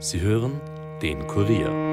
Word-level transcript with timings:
Sie 0.00 0.20
hören 0.20 0.60
den 1.02 1.26
Kurier. 1.26 1.88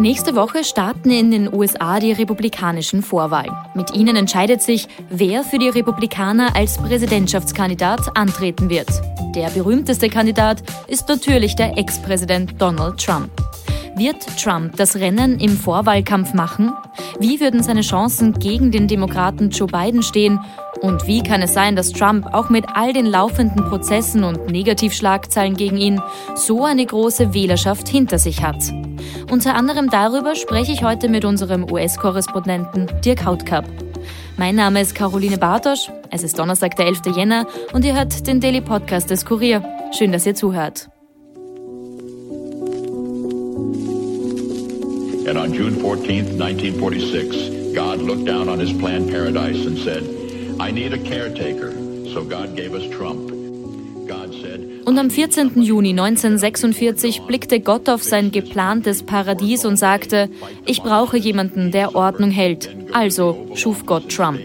Nächste 0.00 0.34
Woche 0.34 0.64
starten 0.64 1.10
in 1.10 1.30
den 1.30 1.54
USA 1.54 2.00
die 2.00 2.12
republikanischen 2.12 3.02
Vorwahlen. 3.02 3.52
Mit 3.74 3.94
ihnen 3.94 4.16
entscheidet 4.16 4.60
sich, 4.60 4.88
wer 5.08 5.44
für 5.44 5.58
die 5.58 5.68
Republikaner 5.68 6.56
als 6.56 6.78
Präsidentschaftskandidat 6.78 8.16
antreten 8.16 8.68
wird. 8.68 8.88
Der 9.36 9.50
berühmteste 9.50 10.10
Kandidat 10.10 10.64
ist 10.88 11.08
natürlich 11.08 11.54
der 11.54 11.78
Ex-Präsident 11.78 12.60
Donald 12.60 12.98
Trump. 13.02 13.30
Wird 13.96 14.26
Trump 14.42 14.76
das 14.76 14.96
Rennen 14.96 15.38
im 15.38 15.56
Vorwahlkampf 15.56 16.34
machen? 16.34 16.72
Wie 17.20 17.38
würden 17.38 17.62
seine 17.62 17.82
Chancen 17.82 18.32
gegen 18.32 18.72
den 18.72 18.88
Demokraten 18.88 19.50
Joe 19.50 19.68
Biden 19.68 20.02
stehen? 20.02 20.40
Und 20.80 21.06
wie 21.06 21.22
kann 21.22 21.42
es 21.42 21.54
sein, 21.54 21.76
dass 21.76 21.92
Trump 21.92 22.26
auch 22.34 22.50
mit 22.50 22.66
all 22.74 22.92
den 22.92 23.06
laufenden 23.06 23.64
Prozessen 23.64 24.24
und 24.24 24.50
Negativschlagzeilen 24.50 25.56
gegen 25.56 25.76
ihn 25.76 26.02
so 26.34 26.64
eine 26.64 26.84
große 26.84 27.34
Wählerschaft 27.34 27.86
hinter 27.86 28.18
sich 28.18 28.42
hat? 28.42 28.56
Unter 29.30 29.54
anderem 29.54 29.88
darüber 29.90 30.34
spreche 30.34 30.72
ich 30.72 30.82
heute 30.82 31.08
mit 31.08 31.24
unserem 31.24 31.70
US-Korrespondenten 31.70 32.90
Dirk 33.04 33.24
Hautkap. 33.24 33.64
Mein 34.36 34.56
Name 34.56 34.80
ist 34.80 34.96
Caroline 34.96 35.38
Bartosch, 35.38 35.88
es 36.10 36.24
ist 36.24 36.36
Donnerstag, 36.36 36.74
der 36.74 36.86
11. 36.86 37.16
Jänner 37.16 37.46
und 37.72 37.84
ihr 37.84 37.94
hört 37.94 38.26
den 38.26 38.40
Daily 38.40 38.60
Podcast 38.60 39.08
des 39.10 39.24
Kurier. 39.24 39.62
Schön, 39.96 40.10
dass 40.10 40.26
ihr 40.26 40.34
zuhört. 40.34 40.88
And 45.26 45.38
on 45.38 45.52
June 45.52 45.76
14, 45.80 46.38
1946, 46.38 47.74
God 47.74 48.00
looked 48.00 48.24
down 48.24 48.48
on 48.48 48.58
his 48.58 48.72
planned 48.72 49.10
paradise 49.10 49.66
and 49.66 49.78
said, 49.78 50.02
I 50.60 50.70
need 50.70 50.92
a 50.92 50.98
caretaker. 50.98 51.72
So 52.12 52.24
God 52.24 52.54
gave 52.56 52.74
us 52.74 52.88
Trump. 52.90 53.34
Und 54.84 54.98
am 54.98 55.10
14. 55.10 55.62
Juni 55.62 55.90
1946 55.90 57.22
blickte 57.22 57.60
Gott 57.60 57.88
auf 57.88 58.02
sein 58.02 58.32
geplantes 58.32 59.02
Paradies 59.02 59.64
und 59.64 59.76
sagte, 59.76 60.28
ich 60.66 60.82
brauche 60.82 61.16
jemanden, 61.16 61.70
der 61.70 61.94
Ordnung 61.94 62.30
hält. 62.30 62.74
Also 62.92 63.48
schuf 63.54 63.86
Gott 63.86 64.10
Trump. 64.10 64.40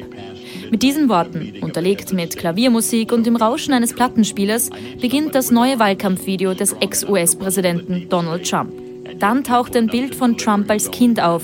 Mit 0.71 0.81
diesen 0.81 1.09
Worten, 1.09 1.55
unterlegt 1.61 2.13
mit 2.13 2.37
Klaviermusik 2.37 3.11
und 3.11 3.25
dem 3.25 3.35
Rauschen 3.35 3.73
eines 3.73 3.93
Plattenspielers, 3.93 4.69
beginnt 5.01 5.35
das 5.35 5.51
neue 5.51 5.77
Wahlkampfvideo 5.77 6.53
des 6.53 6.73
Ex-US-Präsidenten 6.73 8.07
Donald 8.07 8.49
Trump. 8.49 8.71
Dann 9.19 9.43
taucht 9.43 9.75
ein 9.75 9.87
Bild 9.87 10.15
von 10.15 10.37
Trump 10.37 10.69
als 10.71 10.91
Kind 10.91 11.21
auf. 11.21 11.43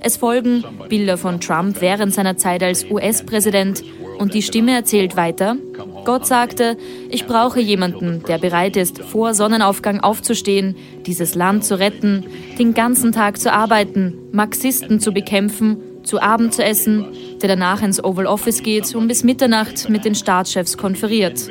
Es 0.00 0.16
folgen 0.16 0.64
Bilder 0.88 1.16
von 1.16 1.40
Trump 1.40 1.80
während 1.80 2.12
seiner 2.12 2.36
Zeit 2.36 2.62
als 2.62 2.84
US-Präsident 2.90 3.84
und 4.18 4.34
die 4.34 4.42
Stimme 4.42 4.72
erzählt 4.72 5.16
weiter. 5.16 5.56
Gott 6.04 6.26
sagte, 6.26 6.76
ich 7.08 7.26
brauche 7.26 7.60
jemanden, 7.60 8.24
der 8.26 8.38
bereit 8.38 8.76
ist, 8.76 9.00
vor 9.00 9.34
Sonnenaufgang 9.34 10.00
aufzustehen, 10.00 10.74
dieses 11.06 11.36
Land 11.36 11.64
zu 11.64 11.78
retten, 11.78 12.24
den 12.58 12.74
ganzen 12.74 13.12
Tag 13.12 13.38
zu 13.38 13.52
arbeiten, 13.52 14.18
Marxisten 14.32 14.98
zu 14.98 15.12
bekämpfen, 15.12 15.76
zu 16.02 16.20
Abend 16.20 16.52
zu 16.52 16.64
essen, 16.64 17.06
der 17.40 17.50
danach 17.50 17.82
ins 17.82 18.02
Oval 18.02 18.26
Office 18.26 18.64
geht 18.64 18.92
und 18.96 19.06
bis 19.06 19.22
Mitternacht 19.22 19.88
mit 19.88 20.04
den 20.04 20.16
Staatschefs 20.16 20.76
konferiert. 20.76 21.48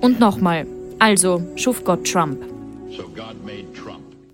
Und 0.00 0.20
nochmal, 0.20 0.66
also 1.00 1.42
schuf 1.56 1.82
Gott 1.82 2.04
Trump. 2.04 2.38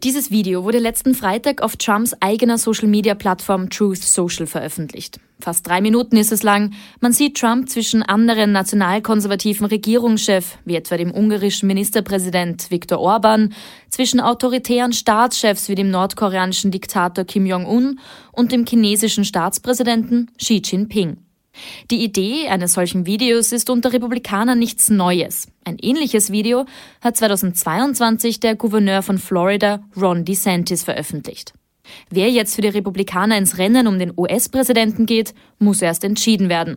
Dieses 0.03 0.31
Video 0.31 0.65
wurde 0.65 0.79
letzten 0.79 1.15
Freitag 1.15 1.61
auf 1.61 1.77
Trumps 1.77 2.17
eigener 2.21 2.57
Social-Media-Plattform 2.57 3.69
Truth 3.69 4.03
Social 4.03 4.47
veröffentlicht. 4.47 5.21
Fast 5.41 5.67
drei 5.67 5.83
Minuten 5.83 6.17
ist 6.17 6.33
es 6.33 6.43
lang. 6.43 6.73
Man 7.01 7.13
sieht 7.13 7.37
Trump 7.37 7.69
zwischen 7.69 8.03
anderen 8.03 8.51
nationalkonservativen 8.51 9.67
Regierungschef, 9.67 10.57
wie 10.65 10.77
etwa 10.77 10.97
dem 10.97 11.13
ungarischen 11.13 11.67
Ministerpräsident 11.67 12.71
Viktor 12.71 12.99
Orban, 12.99 13.53
zwischen 13.91 14.21
autoritären 14.21 14.95
Staatschefs 14.95 15.69
wie 15.69 15.75
dem 15.75 15.91
nordkoreanischen 15.91 16.71
Diktator 16.71 17.27
Kim 17.27 17.45
Jong-un 17.45 18.01
und 18.33 18.53
dem 18.53 18.65
chinesischen 18.65 19.27
Staatspräsidenten 19.27 20.31
Xi 20.39 20.63
Jinping. 20.65 21.19
Die 21.91 22.05
Idee 22.05 22.49
eines 22.49 22.75
solchen 22.75 23.07
Videos 23.07 23.53
ist 23.53 23.71
unter 23.71 23.93
Republikanern 23.93 24.59
nichts 24.59 24.91
Neues. 24.91 25.49
Ein 25.65 25.77
ähnliches 25.81 26.31
Video 26.31 26.67
hat 27.01 27.17
2022 27.17 28.41
der 28.41 28.55
Gouverneur 28.55 29.03
von 29.03 29.19
Florida, 29.19 29.81
Ron 29.97 30.25
DeSantis, 30.25 30.85
veröffentlicht. 30.85 31.53
Wer 32.09 32.31
jetzt 32.31 32.55
für 32.55 32.63
die 32.63 32.69
Republikaner 32.69 33.37
ins 33.37 33.59
Rennen 33.59 33.87
um 33.87 33.99
den 33.99 34.13
US-Präsidenten 34.17 35.07
geht, 35.07 35.35
muss 35.59 35.83
erst 35.83 36.05
entschieden 36.05 36.49
werden. 36.49 36.77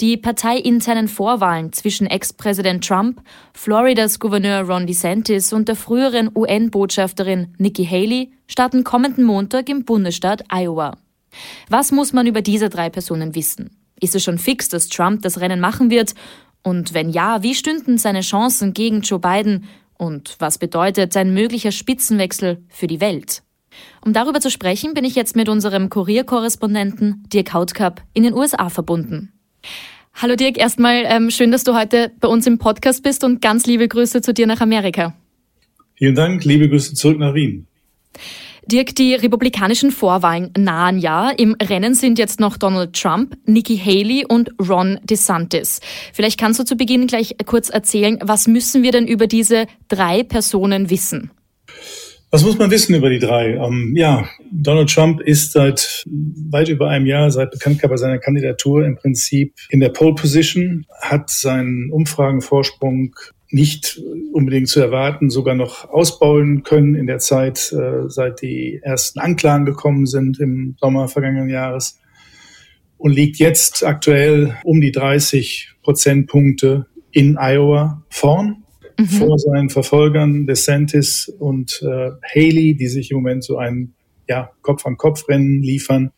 Die 0.00 0.16
parteiinternen 0.16 1.06
Vorwahlen 1.06 1.72
zwischen 1.72 2.06
Ex-Präsident 2.06 2.84
Trump, 2.86 3.22
Floridas 3.54 4.18
Gouverneur 4.18 4.62
Ron 4.62 4.86
DeSantis 4.86 5.52
und 5.52 5.68
der 5.68 5.76
früheren 5.76 6.30
UN-Botschafterin 6.34 7.54
Nikki 7.58 7.86
Haley 7.86 8.32
starten 8.46 8.84
kommenden 8.84 9.24
Montag 9.24 9.68
im 9.68 9.84
Bundesstaat 9.84 10.42
Iowa. 10.52 10.96
Was 11.68 11.92
muss 11.92 12.12
man 12.12 12.26
über 12.26 12.42
diese 12.42 12.68
drei 12.68 12.90
Personen 12.90 13.34
wissen? 13.34 13.77
Ist 14.00 14.14
es 14.14 14.24
schon 14.24 14.38
fix, 14.38 14.68
dass 14.68 14.88
Trump 14.88 15.22
das 15.22 15.40
Rennen 15.40 15.60
machen 15.60 15.90
wird? 15.90 16.14
Und 16.62 16.94
wenn 16.94 17.10
ja, 17.10 17.42
wie 17.42 17.54
stünden 17.54 17.98
seine 17.98 18.20
Chancen 18.20 18.72
gegen 18.74 19.00
Joe 19.00 19.18
Biden? 19.18 19.64
Und 19.96 20.36
was 20.38 20.58
bedeutet 20.58 21.12
sein 21.12 21.34
möglicher 21.34 21.72
Spitzenwechsel 21.72 22.62
für 22.68 22.86
die 22.86 23.00
Welt? 23.00 23.42
Um 24.04 24.12
darüber 24.12 24.40
zu 24.40 24.50
sprechen, 24.50 24.94
bin 24.94 25.04
ich 25.04 25.14
jetzt 25.14 25.36
mit 25.36 25.48
unserem 25.48 25.90
Kurierkorrespondenten 25.90 27.24
Dirk 27.32 27.52
Hautkap 27.52 28.02
in 28.12 28.22
den 28.22 28.34
USA 28.34 28.70
verbunden. 28.70 29.32
Hallo 30.14 30.34
Dirk, 30.34 30.58
erstmal 30.58 31.04
ähm, 31.06 31.30
schön, 31.30 31.52
dass 31.52 31.64
du 31.64 31.76
heute 31.76 32.10
bei 32.20 32.28
uns 32.28 32.46
im 32.46 32.58
Podcast 32.58 33.02
bist 33.02 33.22
und 33.22 33.40
ganz 33.40 33.66
liebe 33.66 33.86
Grüße 33.86 34.20
zu 34.20 34.34
dir 34.34 34.46
nach 34.46 34.60
Amerika. 34.60 35.14
Vielen 35.94 36.14
Dank, 36.14 36.44
liebe 36.44 36.68
Grüße 36.68 36.94
zurück 36.94 37.18
nach 37.18 37.34
Wien. 37.34 37.66
Dirk, 38.70 38.94
die 38.94 39.14
republikanischen 39.14 39.90
Vorwahlen 39.90 40.50
nahen 40.58 40.98
ja. 40.98 41.30
Im 41.30 41.56
Rennen 41.60 41.94
sind 41.94 42.18
jetzt 42.18 42.38
noch 42.38 42.58
Donald 42.58 42.92
Trump, 42.92 43.34
Nikki 43.46 43.78
Haley 43.78 44.26
und 44.28 44.50
Ron 44.68 45.00
DeSantis. 45.04 45.80
Vielleicht 46.12 46.38
kannst 46.38 46.60
du 46.60 46.64
zu 46.64 46.76
Beginn 46.76 47.06
gleich 47.06 47.36
kurz 47.46 47.70
erzählen, 47.70 48.18
was 48.22 48.46
müssen 48.46 48.82
wir 48.82 48.92
denn 48.92 49.06
über 49.06 49.26
diese 49.26 49.66
drei 49.88 50.22
Personen 50.22 50.90
wissen? 50.90 51.30
Was 52.30 52.44
muss 52.44 52.58
man 52.58 52.70
wissen 52.70 52.94
über 52.94 53.08
die 53.08 53.20
drei? 53.20 53.54
Ähm, 53.54 53.94
ja, 53.96 54.28
Donald 54.52 54.92
Trump 54.92 55.22
ist 55.22 55.52
seit 55.52 56.04
weit 56.50 56.68
über 56.68 56.90
einem 56.90 57.06
Jahr, 57.06 57.30
seit 57.30 57.50
Bekanntgabe 57.52 57.96
seiner 57.96 58.18
Kandidatur 58.18 58.84
im 58.84 58.96
Prinzip 58.96 59.54
in 59.70 59.80
der 59.80 59.88
Pole 59.88 60.14
Position, 60.14 60.84
hat 61.00 61.30
seinen 61.30 61.90
Umfragenvorsprung 61.90 63.14
nicht 63.50 64.00
unbedingt 64.32 64.68
zu 64.68 64.80
erwarten, 64.80 65.30
sogar 65.30 65.54
noch 65.54 65.88
ausbauen 65.88 66.62
können 66.62 66.94
in 66.94 67.06
der 67.06 67.18
Zeit, 67.18 67.72
äh, 67.72 68.08
seit 68.08 68.42
die 68.42 68.80
ersten 68.82 69.20
Anklagen 69.20 69.64
gekommen 69.64 70.06
sind 70.06 70.38
im 70.38 70.76
Sommer 70.78 71.08
vergangenen 71.08 71.48
Jahres 71.48 71.98
und 72.98 73.12
liegt 73.12 73.38
jetzt 73.38 73.84
aktuell 73.84 74.56
um 74.64 74.80
die 74.80 74.92
30 74.92 75.76
Prozentpunkte 75.82 76.86
in 77.10 77.38
Iowa 77.38 78.04
vorn 78.10 78.64
mhm. 78.98 79.06
vor 79.06 79.38
seinen 79.38 79.70
Verfolgern 79.70 80.46
DeSantis 80.46 81.28
und 81.38 81.80
äh, 81.82 82.10
Haley, 82.34 82.76
die 82.76 82.88
sich 82.88 83.10
im 83.10 83.18
Moment 83.18 83.44
so 83.44 83.56
ein 83.56 83.94
ja, 84.28 84.50
Kopf-an-Kopf-Rennen 84.60 85.62
liefern. 85.62 86.10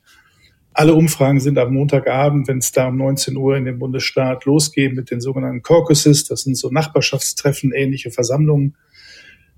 Alle 0.80 0.94
Umfragen 0.94 1.41
sind 1.41 1.58
am 1.58 1.74
Montagabend, 1.74 2.48
wenn 2.48 2.56
es 2.56 2.72
da 2.72 2.88
um 2.88 2.96
19 2.96 3.36
Uhr 3.36 3.54
in 3.54 3.66
dem 3.66 3.78
Bundesstaat 3.78 4.46
losgeht 4.46 4.94
mit 4.94 5.10
den 5.10 5.20
sogenannten 5.20 5.62
Caucuses. 5.62 6.24
Das 6.24 6.41
sind 6.41 6.56
so 6.56 6.70
Nachbarschaftstreffen, 6.70 7.74
ähnliche 7.74 8.10
Versammlungen, 8.10 8.76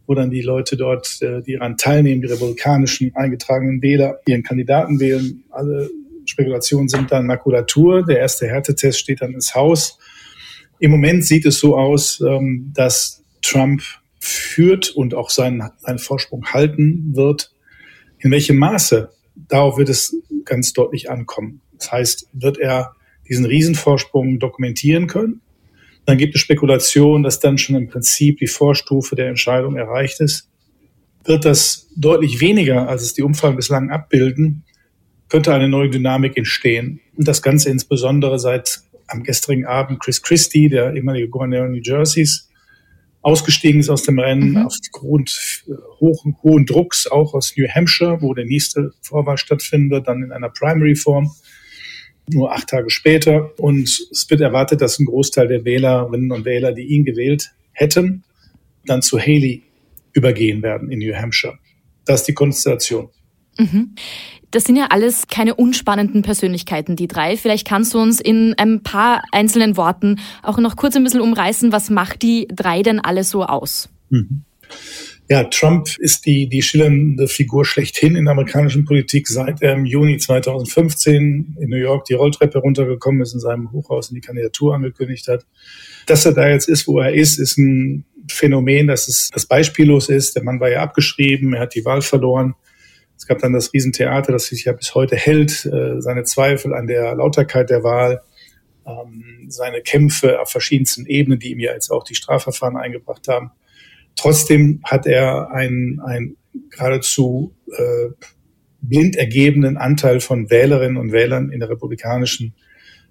wo 0.08 0.14
dann 0.14 0.30
die 0.30 0.40
Leute 0.42 0.76
dort, 0.76 1.22
äh, 1.22 1.40
die 1.40 1.52
daran 1.52 1.76
teilnehmen, 1.76 2.22
die 2.22 2.26
republikanischen 2.26 3.14
eingetragenen 3.14 3.80
Wähler, 3.82 4.18
ihren 4.26 4.42
Kandidaten 4.42 4.98
wählen. 4.98 5.44
Alle 5.50 5.88
Spekulationen 6.24 6.88
sind 6.88 7.12
dann 7.12 7.26
Makulatur. 7.26 8.04
Der 8.04 8.18
erste 8.18 8.48
Härtetest 8.48 8.98
steht 8.98 9.22
dann 9.22 9.32
ins 9.32 9.54
Haus. 9.54 10.00
Im 10.80 10.90
Moment 10.90 11.24
sieht 11.24 11.46
es 11.46 11.60
so 11.60 11.78
aus, 11.78 12.20
ähm, 12.20 12.72
dass 12.74 13.22
Trump 13.42 13.80
führt 14.18 14.90
und 14.90 15.14
auch 15.14 15.30
seinen, 15.30 15.70
seinen 15.78 16.00
Vorsprung 16.00 16.46
halten 16.46 17.12
wird. 17.14 17.54
In 18.18 18.32
welchem 18.32 18.56
Maße? 18.56 19.12
Darauf 19.34 19.78
wird 19.78 19.88
es 19.88 20.16
ganz 20.44 20.72
deutlich 20.72 21.10
ankommen. 21.10 21.60
Das 21.78 21.92
heißt, 21.92 22.28
wird 22.32 22.58
er 22.58 22.94
diesen 23.28 23.44
Riesenvorsprung 23.44 24.38
dokumentieren 24.38 25.06
können? 25.06 25.40
Dann 26.04 26.18
gibt 26.18 26.34
es 26.34 26.40
Spekulationen, 26.40 27.22
dass 27.22 27.40
dann 27.40 27.58
schon 27.58 27.76
im 27.76 27.88
Prinzip 27.88 28.38
die 28.38 28.46
Vorstufe 28.48 29.14
der 29.14 29.28
Entscheidung 29.28 29.76
erreicht 29.76 30.20
ist. 30.20 30.48
Wird 31.24 31.44
das 31.44 31.88
deutlich 31.96 32.40
weniger, 32.40 32.88
als 32.88 33.02
es 33.02 33.14
die 33.14 33.22
Umfragen 33.22 33.56
bislang 33.56 33.90
abbilden, 33.90 34.64
könnte 35.28 35.54
eine 35.54 35.68
neue 35.68 35.88
Dynamik 35.88 36.36
entstehen. 36.36 37.00
Und 37.16 37.28
das 37.28 37.40
Ganze 37.40 37.70
insbesondere 37.70 38.38
seit 38.38 38.80
am 39.06 39.22
gestrigen 39.22 39.66
Abend 39.66 40.00
Chris 40.00 40.22
Christie, 40.22 40.68
der 40.68 40.94
ehemalige 40.94 41.28
Gouverneur 41.28 41.68
New 41.68 41.80
Jerseys, 41.82 42.48
ausgestiegen 43.22 43.80
ist 43.80 43.88
aus 43.88 44.02
dem 44.02 44.18
Rennen 44.18 44.50
mhm. 44.50 44.66
aufgrund 44.66 45.64
äh, 45.66 45.72
hohen, 46.00 46.36
hohen 46.42 46.66
Drucks, 46.66 47.06
auch 47.06 47.34
aus 47.34 47.54
New 47.56 47.66
Hampshire, 47.68 48.20
wo 48.20 48.34
der 48.34 48.44
nächste 48.44 48.90
Vorwahl 49.00 49.38
stattfindet, 49.38 50.08
dann 50.08 50.22
in 50.22 50.32
einer 50.32 50.50
Primary-Form, 50.50 51.30
nur 52.28 52.52
acht 52.52 52.68
Tage 52.68 52.90
später. 52.90 53.58
Und 53.58 53.88
es 54.10 54.26
wird 54.28 54.40
erwartet, 54.40 54.80
dass 54.80 54.98
ein 54.98 55.06
Großteil 55.06 55.48
der 55.48 55.64
Wählerinnen 55.64 56.32
und 56.32 56.44
Wähler, 56.44 56.72
die 56.72 56.82
ihn 56.82 57.04
gewählt 57.04 57.52
hätten, 57.72 58.24
dann 58.86 59.02
zu 59.02 59.18
Haley 59.18 59.62
übergehen 60.12 60.62
werden 60.62 60.90
in 60.90 60.98
New 60.98 61.14
Hampshire. 61.14 61.58
Das 62.04 62.20
ist 62.20 62.28
die 62.28 62.34
Konstellation. 62.34 63.08
Mhm. 63.58 63.94
Das 64.50 64.64
sind 64.64 64.76
ja 64.76 64.88
alles 64.90 65.28
keine 65.28 65.54
unspannenden 65.54 66.22
Persönlichkeiten, 66.22 66.94
die 66.94 67.08
drei. 67.08 67.36
Vielleicht 67.36 67.66
kannst 67.66 67.94
du 67.94 67.98
uns 67.98 68.20
in 68.20 68.54
ein 68.58 68.82
paar 68.82 69.22
einzelnen 69.32 69.76
Worten 69.76 70.20
auch 70.42 70.58
noch 70.58 70.76
kurz 70.76 70.94
ein 70.94 71.04
bisschen 71.04 71.22
umreißen, 71.22 71.72
was 71.72 71.88
macht 71.88 72.22
die 72.22 72.48
drei 72.48 72.82
denn 72.82 73.00
alle 73.00 73.24
so 73.24 73.44
aus? 73.44 73.88
Mhm. 74.10 74.44
Ja, 75.28 75.44
Trump 75.44 75.88
ist 75.98 76.26
die, 76.26 76.48
die 76.48 76.60
schillernde 76.60 77.26
Figur 77.28 77.64
schlechthin 77.64 78.16
in 78.16 78.26
der 78.26 78.32
amerikanischen 78.32 78.84
Politik, 78.84 79.28
seit 79.28 79.62
er 79.62 79.72
im 79.74 79.86
Juni 79.86 80.18
2015 80.18 81.56
in 81.58 81.70
New 81.70 81.76
York 81.76 82.04
die 82.04 82.14
Rolltreppe 82.14 82.58
runtergekommen 82.58 83.22
ist, 83.22 83.32
in 83.32 83.40
seinem 83.40 83.72
Hochhaus 83.72 84.10
in 84.10 84.16
die 84.16 84.20
Kandidatur 84.20 84.74
angekündigt 84.74 85.28
hat. 85.28 85.46
Dass 86.06 86.26
er 86.26 86.32
da 86.32 86.48
jetzt 86.48 86.68
ist, 86.68 86.86
wo 86.86 86.98
er 86.98 87.14
ist, 87.14 87.38
ist 87.38 87.56
ein 87.56 88.04
Phänomen, 88.28 88.88
dass 88.88 89.08
es 89.08 89.30
das 89.32 89.46
beispiellos 89.46 90.10
ist. 90.10 90.36
Der 90.36 90.42
Mann 90.42 90.60
war 90.60 90.70
ja 90.70 90.82
abgeschrieben, 90.82 91.54
er 91.54 91.62
hat 91.62 91.74
die 91.74 91.84
Wahl 91.84 92.02
verloren. 92.02 92.54
Es 93.22 93.28
gab 93.28 93.38
dann 93.38 93.52
das 93.52 93.72
Riesentheater, 93.72 94.32
das 94.32 94.46
sich 94.46 94.64
ja 94.64 94.72
bis 94.72 94.96
heute 94.96 95.14
hält, 95.14 95.64
äh, 95.64 96.00
seine 96.00 96.24
Zweifel 96.24 96.74
an 96.74 96.88
der 96.88 97.14
Lauterkeit 97.14 97.70
der 97.70 97.84
Wahl, 97.84 98.20
ähm, 98.84 99.46
seine 99.46 99.80
Kämpfe 99.80 100.40
auf 100.40 100.50
verschiedensten 100.50 101.06
Ebenen, 101.06 101.38
die 101.38 101.52
ihm 101.52 101.60
ja 101.60 101.72
jetzt 101.72 101.92
auch 101.92 102.02
die 102.02 102.16
Strafverfahren 102.16 102.76
eingebracht 102.76 103.28
haben. 103.28 103.52
Trotzdem 104.16 104.80
hat 104.82 105.06
er 105.06 105.52
einen, 105.52 106.00
einen 106.00 106.36
geradezu 106.70 107.54
äh, 107.68 108.26
blind 108.80 109.14
ergebenen 109.14 109.76
Anteil 109.76 110.18
von 110.18 110.50
Wählerinnen 110.50 110.96
und 110.96 111.12
Wählern 111.12 111.52
in 111.52 111.60
der 111.60 111.70
republikanischen 111.70 112.56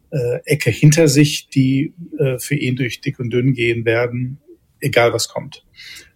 äh, 0.10 0.40
Ecke 0.44 0.72
hinter 0.72 1.08
sich, 1.08 1.48
die 1.48 1.94
äh, 2.20 2.38
für 2.38 2.56
ihn 2.56 2.76
durch 2.76 3.00
dick 3.00 3.18
und 3.18 3.30
dünn 3.30 3.54
gehen 3.54 3.86
werden, 3.86 4.42
egal 4.82 5.14
was 5.14 5.30
kommt. 5.30 5.64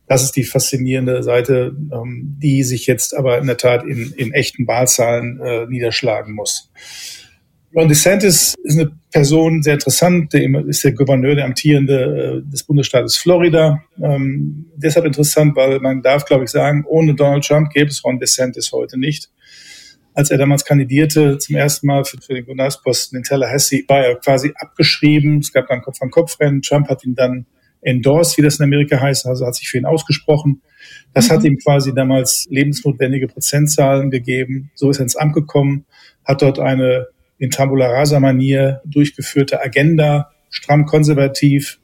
Das 0.07 0.23
ist 0.23 0.33
die 0.33 0.43
faszinierende 0.43 1.23
Seite, 1.23 1.75
ähm, 1.91 2.37
die 2.41 2.63
sich 2.63 2.85
jetzt 2.85 3.15
aber 3.15 3.39
in 3.39 3.47
der 3.47 3.57
Tat 3.57 3.83
in, 3.83 4.13
in 4.15 4.33
echten 4.33 4.67
Wahlzahlen 4.67 5.39
äh, 5.41 5.65
niederschlagen 5.65 6.33
muss. 6.33 6.69
Ron 7.75 7.89
DeSantis 7.89 8.55
ist 8.63 8.79
eine 8.79 8.91
Person, 9.11 9.61
sehr 9.61 9.73
interessant, 9.73 10.31
der 10.31 10.65
ist 10.65 10.83
der 10.83 10.93
Gouverneur, 10.93 11.35
der 11.35 11.45
amtierende 11.45 12.43
äh, 12.45 12.49
des 12.49 12.63
Bundesstaates 12.63 13.17
Florida. 13.17 13.81
Ähm, 14.01 14.67
deshalb 14.77 15.05
interessant, 15.05 15.57
weil 15.57 15.79
man 15.79 16.01
darf, 16.01 16.23
glaube 16.25 16.45
ich, 16.45 16.51
sagen, 16.51 16.85
ohne 16.87 17.15
Donald 17.15 17.43
Trump 17.43 17.71
gäbe 17.71 17.89
es 17.89 18.03
Ron 18.05 18.19
DeSantis 18.19 18.71
heute 18.71 18.97
nicht. 18.97 19.29
Als 20.13 20.31
er 20.31 20.37
damals 20.37 20.63
kandidierte, 20.63 21.37
zum 21.37 21.57
ersten 21.57 21.87
Mal 21.87 22.05
für, 22.05 22.17
für 22.21 22.33
den 22.33 22.45
Gouverneursposten 22.45 23.17
in 23.17 23.23
Tallahassee, 23.23 23.83
war 23.89 24.05
er 24.05 24.15
quasi 24.15 24.53
abgeschrieben. 24.55 25.39
Es 25.39 25.51
gab 25.51 25.67
dann 25.67 25.81
Kopf-an-Kopf-Rennen. 25.81 26.61
Trump 26.61 26.87
hat 26.87 27.03
ihn 27.03 27.15
dann 27.15 27.45
endorsed, 27.85 28.37
wie 28.37 28.41
das 28.41 28.59
in 28.59 28.65
Amerika 28.65 28.99
heißt, 28.99 29.25
also 29.27 29.45
hat 29.45 29.55
sich 29.55 29.69
für 29.69 29.77
ihn 29.77 29.85
ausgesprochen. 29.85 30.61
Das 31.13 31.29
mhm. 31.29 31.33
hat 31.33 31.43
ihm 31.45 31.57
quasi 31.57 31.93
damals 31.93 32.45
lebensnotwendige 32.49 33.27
Prozentzahlen 33.27 34.09
gegeben. 34.09 34.71
So 34.75 34.89
ist 34.89 34.99
er 34.99 35.03
ins 35.03 35.15
Amt 35.15 35.33
gekommen, 35.33 35.85
hat 36.25 36.41
dort 36.41 36.59
eine 36.59 37.07
in 37.37 37.51
Tabula 37.51 37.87
Rasa 37.87 38.19
Manier 38.19 38.81
durchgeführte 38.85 39.61
Agenda, 39.61 40.31
stramm 40.49 40.85
konservativ, 40.85 41.79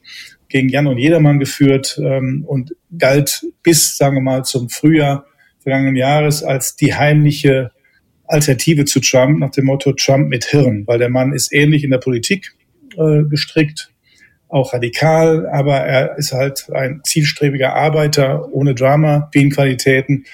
gegen 0.47 0.69
Jan 0.69 0.87
und 0.87 0.97
Jedermann 0.97 1.39
geführt 1.39 1.99
ähm, 2.03 2.43
und 2.45 2.75
galt 2.97 3.45
bis, 3.63 3.97
sagen 3.97 4.17
wir 4.17 4.21
mal, 4.21 4.43
zum 4.43 4.69
Frühjahr 4.69 5.25
vergangenen 5.59 5.95
Jahres 5.95 6.43
als 6.43 6.75
die 6.75 6.93
heimliche 6.93 7.71
Alternative 8.25 8.85
zu 8.85 8.99
Trump 8.99 9.39
nach 9.39 9.51
dem 9.51 9.65
Motto 9.65 9.93
Trump 9.93 10.29
mit 10.29 10.45
Hirn, 10.45 10.83
weil 10.87 10.99
der 10.99 11.09
Mann 11.09 11.33
ist 11.33 11.53
ähnlich 11.53 11.83
in 11.83 11.91
der 11.91 11.99
Politik 11.99 12.53
äh, 12.97 13.23
gestrickt, 13.29 13.90
auch 14.51 14.73
radikal, 14.73 15.47
aber 15.47 15.77
er 15.77 16.17
ist 16.17 16.33
halt 16.33 16.67
ein 16.73 17.01
zielstrebiger 17.03 17.73
Arbeiter 17.73 18.51
ohne 18.51 18.75
Drama, 18.75 19.29
vielen 19.31 19.49
Qualitäten. 19.49 20.25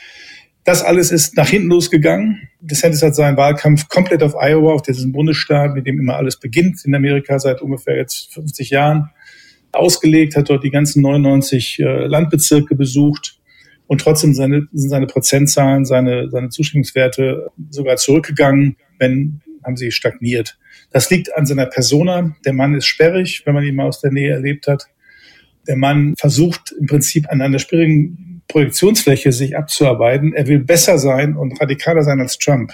Das 0.64 0.84
alles 0.84 1.12
ist 1.12 1.38
nach 1.38 1.48
hinten 1.48 1.69
losgegangen. 1.69 2.50
DeSantis 2.60 3.02
hat 3.02 3.16
seinen 3.16 3.38
Wahlkampf 3.38 3.88
komplett 3.88 4.24
auf 4.24 4.36
Iowa, 4.36 4.74
auf 4.74 4.81
diesem 4.81 5.14
Bundesstaat, 5.14 5.74
mit 5.75 5.88
dem 5.88 6.00
immer 6.00 6.18
alles 6.18 6.38
beginnt 6.38 6.84
in 6.84 6.94
Amerika 6.94 7.40
seit 7.40 7.62
ungefähr 7.62 7.96
jetzt 7.96 8.34
50 8.34 8.72
Jahren, 8.72 9.10
ausgelegt, 9.72 10.36
hat 10.36 10.50
dort 10.50 10.64
die 10.64 10.72
ganzen 10.72 11.02
99 11.04 11.80
äh, 11.80 12.08
Landbezirke 12.08 12.75
besucht 12.75 13.40
und 13.86 14.02
trotzdem 14.02 14.34
seine, 14.34 14.68
sind 14.74 14.90
seine 14.90 15.08
Prozentzahlen, 15.08 15.86
seine, 15.86 16.30
seine 16.30 16.50
Zustimmungswerte 16.50 17.50
sogar 17.69 17.98
zurückgegangen, 17.98 18.75
wenn 19.00 19.42
haben 19.63 19.77
sie 19.77 19.92
stagniert. 19.92 20.57
Das 20.92 21.09
liegt 21.09 21.36
an 21.36 21.45
seiner 21.45 21.65
Persona. 21.65 22.36
Der 22.45 22.54
Mann 22.54 22.75
ist 22.75 22.86
sperrig, 22.86 23.44
wenn 23.45 23.54
man 23.54 23.63
ihn 23.63 23.75
mal 23.75 23.88
aus 23.88 24.01
der 24.01 24.12
Nähe 24.12 24.31
erlebt 24.31 24.68
hat. 24.68 24.88
Der 25.68 25.75
Mann 25.75 26.15
versucht 26.18 26.74
im 26.80 26.88
Prinzip 26.88 27.30
an 27.30 27.42
einer 27.42 27.59
sperrigen 27.59 28.42
Projektionsfläche 28.48 29.31
sich 29.31 29.57
abzuarbeiten. 29.57 30.33
Er 30.33 30.48
will 30.48 30.59
besser 30.59 30.98
sein 30.98 31.36
und 31.36 31.59
radikaler 31.59 32.04
sein 32.04 32.19
als 32.21 32.38
Trump. 32.38 32.74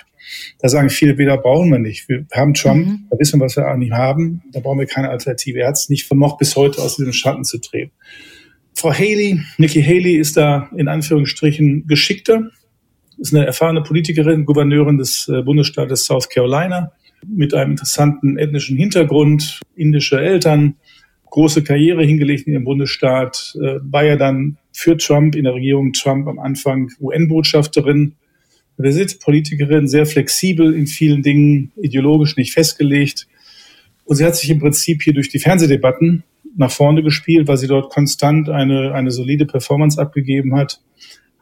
Da 0.60 0.70
sagen 0.70 0.90
viele, 0.90 1.18
weder 1.18 1.38
brauchen 1.38 1.72
wir 1.72 1.80
nicht. 1.80 2.08
Wir 2.08 2.26
haben 2.34 2.54
Trump, 2.54 2.86
mhm. 2.86 3.08
wir 3.10 3.20
wissen, 3.20 3.40
was 3.40 3.56
wir 3.58 3.68
an 3.68 3.82
ihm 3.82 3.94
haben. 3.94 4.44
Da 4.52 4.60
brauchen 4.60 4.80
wir 4.80 4.86
keine 4.86 5.10
Alternative. 5.10 5.60
Er 5.60 5.68
hat 5.70 5.76
es 5.76 5.90
nicht 5.90 6.06
vermocht, 6.06 6.38
bis 6.38 6.56
heute 6.56 6.82
aus 6.82 6.96
diesem 6.96 7.14
Schatten 7.14 7.44
zu 7.44 7.60
treten. 7.60 7.92
Frau 8.76 8.92
Haley, 8.92 9.40
Nikki 9.58 9.84
Haley 9.84 10.16
ist 10.16 10.38
da 10.38 10.70
in 10.76 10.88
Anführungsstrichen 10.88 11.88
geschickter, 11.88 12.50
ist 13.24 13.34
eine 13.34 13.46
erfahrene 13.46 13.82
Politikerin, 13.82 14.46
Gouverneurin 14.46 14.98
des 14.98 15.30
äh, 15.30 15.42
Bundesstaates 15.42 16.06
South 16.06 16.28
Carolina 16.28 16.92
mit 17.26 17.54
einem 17.54 17.72
interessanten 17.72 18.38
ethnischen 18.38 18.76
Hintergrund, 18.76 19.62
indische 19.78 20.20
Eltern, 20.20 20.76
große 21.30 21.64
Karriere 21.64 22.04
hingelegt 22.04 22.48
in 22.48 22.54
ihrem 22.54 22.66
Bundesstaat, 22.66 23.56
äh, 23.62 23.80
war 23.82 24.04
ja 24.04 24.18
dann 24.18 24.58
für 24.74 24.98
Trump 24.98 25.36
in 25.36 25.46
der 25.46 25.54
Regierung 25.54 25.94
Trump 25.94 26.28
am 26.28 26.38
Anfang 26.38 26.92
UN-Botschafterin. 27.00 28.16
Wir 28.78 28.92
sind 28.92 29.22
Politikerin, 29.22 29.88
sehr 29.88 30.06
flexibel 30.06 30.74
in 30.74 30.86
vielen 30.86 31.22
Dingen, 31.22 31.72
ideologisch 31.78 32.36
nicht 32.36 32.52
festgelegt. 32.52 33.28
Und 34.04 34.18
sie 34.18 34.26
hat 34.26 34.36
sich 34.36 34.50
im 34.50 34.60
Prinzip 34.60 35.02
hier 35.02 35.14
durch 35.14 35.30
die 35.30 35.40
Fernsehdebatten 35.40 36.24
nach 36.58 36.72
vorne 36.72 37.02
gespielt, 37.02 37.48
weil 37.48 37.58
sie 37.58 37.68
dort 37.68 37.90
konstant 37.90 38.50
eine, 38.50 38.94
eine 38.94 39.12
solide 39.12 39.46
Performance 39.46 40.00
abgegeben 40.00 40.56
hat, 40.58 40.82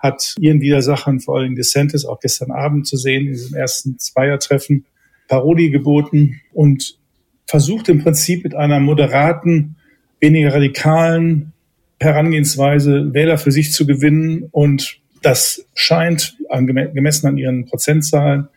hat 0.01 0.35
ihren 0.39 0.61
Widersachern, 0.61 1.19
vor 1.19 1.37
allem 1.37 1.55
DeSantis, 1.55 2.05
auch 2.05 2.19
gestern 2.19 2.51
Abend 2.51 2.87
zu 2.87 2.97
sehen, 2.97 3.27
in 3.27 3.33
diesem 3.33 3.55
ersten 3.55 3.99
Zweiertreffen, 3.99 4.85
Parodie 5.27 5.69
geboten 5.69 6.41
und 6.53 6.97
versucht 7.45 7.87
im 7.87 8.03
Prinzip 8.03 8.43
mit 8.43 8.55
einer 8.55 8.79
moderaten, 8.79 9.75
weniger 10.19 10.53
radikalen 10.53 11.53
Herangehensweise 11.99 13.13
Wähler 13.13 13.37
für 13.37 13.51
sich 13.51 13.71
zu 13.71 13.85
gewinnen. 13.85 14.47
Und 14.51 14.99
das 15.21 15.65
scheint, 15.75 16.37
gemessen 16.49 17.27
an 17.27 17.37
ihren 17.37 17.65
Prozentzahlen, 17.65 18.47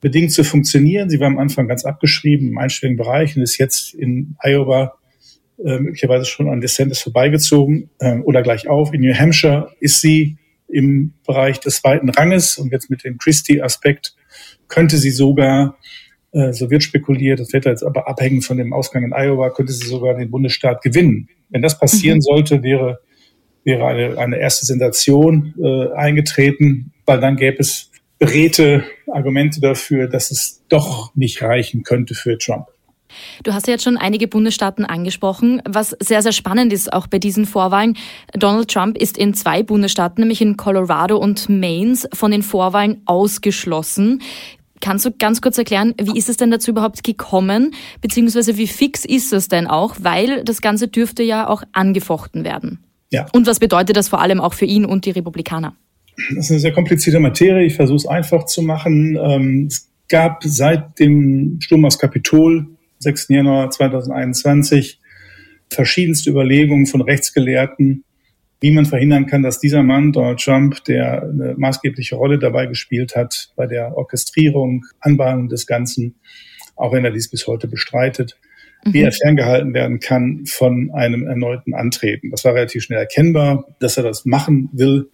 bedingt 0.00 0.32
zu 0.32 0.44
funktionieren. 0.44 1.08
Sie 1.08 1.20
war 1.20 1.28
am 1.28 1.38
Anfang 1.38 1.68
ganz 1.68 1.84
abgeschrieben 1.84 2.48
im 2.48 2.58
einstelligen 2.58 2.98
Bereich 2.98 3.36
und 3.36 3.42
ist 3.42 3.58
jetzt 3.58 3.94
in 3.94 4.36
Iowa 4.40 4.94
äh, 5.64 5.78
möglicherweise 5.78 6.26
schon 6.26 6.48
an 6.48 6.60
DeSantis 6.60 7.00
vorbeigezogen 7.00 7.88
äh, 7.98 8.18
oder 8.18 8.42
gleich 8.42 8.68
auf. 8.68 8.92
In 8.92 9.00
New 9.00 9.14
Hampshire 9.14 9.70
ist 9.80 10.00
sie 10.00 10.36
im 10.72 11.14
Bereich 11.26 11.60
des 11.60 11.76
zweiten 11.76 12.08
Ranges 12.08 12.58
und 12.58 12.72
jetzt 12.72 12.90
mit 12.90 13.04
dem 13.04 13.18
Christie-Aspekt 13.18 14.14
könnte 14.68 14.96
sie 14.96 15.10
sogar 15.10 15.76
äh, 16.32 16.52
so 16.52 16.70
wird 16.70 16.82
spekuliert, 16.82 17.40
das 17.40 17.52
wird 17.52 17.66
jetzt 17.66 17.84
aber 17.84 18.08
abhängen 18.08 18.40
von 18.40 18.56
dem 18.56 18.72
Ausgang 18.72 19.04
in 19.04 19.12
Iowa, 19.12 19.50
könnte 19.50 19.72
sie 19.72 19.86
sogar 19.86 20.14
den 20.14 20.30
Bundesstaat 20.30 20.82
gewinnen. 20.82 21.28
Wenn 21.50 21.62
das 21.62 21.78
passieren 21.78 22.18
mhm. 22.18 22.22
sollte, 22.22 22.62
wäre, 22.62 23.00
wäre 23.64 23.86
eine, 23.86 24.18
eine 24.18 24.38
erste 24.38 24.64
Sensation 24.64 25.54
äh, 25.62 25.92
eingetreten, 25.92 26.92
weil 27.04 27.20
dann 27.20 27.36
gäbe 27.36 27.58
es 27.58 27.90
beredte 28.18 28.84
Argumente 29.12 29.60
dafür, 29.60 30.08
dass 30.08 30.30
es 30.30 30.64
doch 30.68 31.14
nicht 31.14 31.42
reichen 31.42 31.82
könnte 31.82 32.14
für 32.14 32.38
Trump. 32.38 32.66
Du 33.42 33.54
hast 33.54 33.66
ja 33.66 33.72
jetzt 33.72 33.84
schon 33.84 33.96
einige 33.96 34.28
Bundesstaaten 34.28 34.84
angesprochen. 34.84 35.62
Was 35.68 35.96
sehr, 36.00 36.22
sehr 36.22 36.32
spannend 36.32 36.72
ist 36.72 36.92
auch 36.92 37.06
bei 37.06 37.18
diesen 37.18 37.46
Vorwahlen, 37.46 37.96
Donald 38.32 38.70
Trump 38.70 38.98
ist 38.98 39.18
in 39.18 39.34
zwei 39.34 39.62
Bundesstaaten, 39.62 40.22
nämlich 40.22 40.40
in 40.40 40.56
Colorado 40.56 41.16
und 41.16 41.48
Maine, 41.48 41.96
von 42.12 42.30
den 42.30 42.42
Vorwahlen 42.42 43.02
ausgeschlossen. 43.06 44.22
Kannst 44.80 45.04
du 45.04 45.12
ganz 45.12 45.40
kurz 45.40 45.56
erklären, 45.58 45.94
wie 46.02 46.18
ist 46.18 46.28
es 46.28 46.36
denn 46.36 46.50
dazu 46.50 46.72
überhaupt 46.72 47.04
gekommen, 47.04 47.72
beziehungsweise 48.00 48.56
wie 48.56 48.66
fix 48.66 49.04
ist 49.04 49.32
es 49.32 49.48
denn 49.48 49.68
auch, 49.68 49.96
weil 50.00 50.42
das 50.42 50.60
Ganze 50.60 50.88
dürfte 50.88 51.22
ja 51.22 51.48
auch 51.48 51.62
angefochten 51.72 52.44
werden. 52.44 52.80
Ja. 53.10 53.26
Und 53.32 53.46
was 53.46 53.60
bedeutet 53.60 53.96
das 53.96 54.08
vor 54.08 54.20
allem 54.20 54.40
auch 54.40 54.54
für 54.54 54.64
ihn 54.64 54.84
und 54.84 55.04
die 55.04 55.10
Republikaner? 55.10 55.76
Das 56.34 56.46
ist 56.46 56.50
eine 56.50 56.60
sehr 56.60 56.72
komplizierte 56.72 57.20
Materie. 57.20 57.64
Ich 57.64 57.74
versuche 57.74 57.96
es 57.96 58.06
einfach 58.06 58.44
zu 58.46 58.62
machen. 58.62 59.16
Ähm, 59.22 59.66
es 59.70 59.88
gab 60.08 60.42
seit 60.44 60.98
dem 60.98 61.58
Sturm 61.60 61.84
aufs 61.84 61.98
Kapitol, 61.98 62.66
6. 63.02 63.28
Januar 63.28 63.70
2021, 63.70 65.00
verschiedenste 65.70 66.30
Überlegungen 66.30 66.86
von 66.86 67.02
Rechtsgelehrten, 67.02 68.04
wie 68.60 68.70
man 68.70 68.86
verhindern 68.86 69.26
kann, 69.26 69.42
dass 69.42 69.58
dieser 69.58 69.82
Mann, 69.82 70.12
Donald 70.12 70.38
Trump, 70.38 70.84
der 70.84 71.22
eine 71.22 71.54
maßgebliche 71.56 72.14
Rolle 72.14 72.38
dabei 72.38 72.66
gespielt 72.66 73.16
hat 73.16 73.50
bei 73.56 73.66
der 73.66 73.96
Orchestrierung, 73.96 74.84
Anbahnung 75.00 75.48
des 75.48 75.66
Ganzen, 75.66 76.14
auch 76.76 76.92
wenn 76.92 77.04
er 77.04 77.10
dies 77.10 77.28
bis 77.28 77.48
heute 77.48 77.66
bestreitet, 77.66 78.38
mhm. 78.84 78.94
wie 78.94 79.02
er 79.02 79.10
ferngehalten 79.10 79.74
werden 79.74 79.98
kann 79.98 80.46
von 80.46 80.92
einem 80.94 81.26
erneuten 81.26 81.74
Antreten. 81.74 82.30
Das 82.30 82.44
war 82.44 82.54
relativ 82.54 82.84
schnell 82.84 83.00
erkennbar, 83.00 83.66
dass 83.80 83.96
er 83.96 84.04
das 84.04 84.24
machen 84.24 84.68
will. 84.72 85.10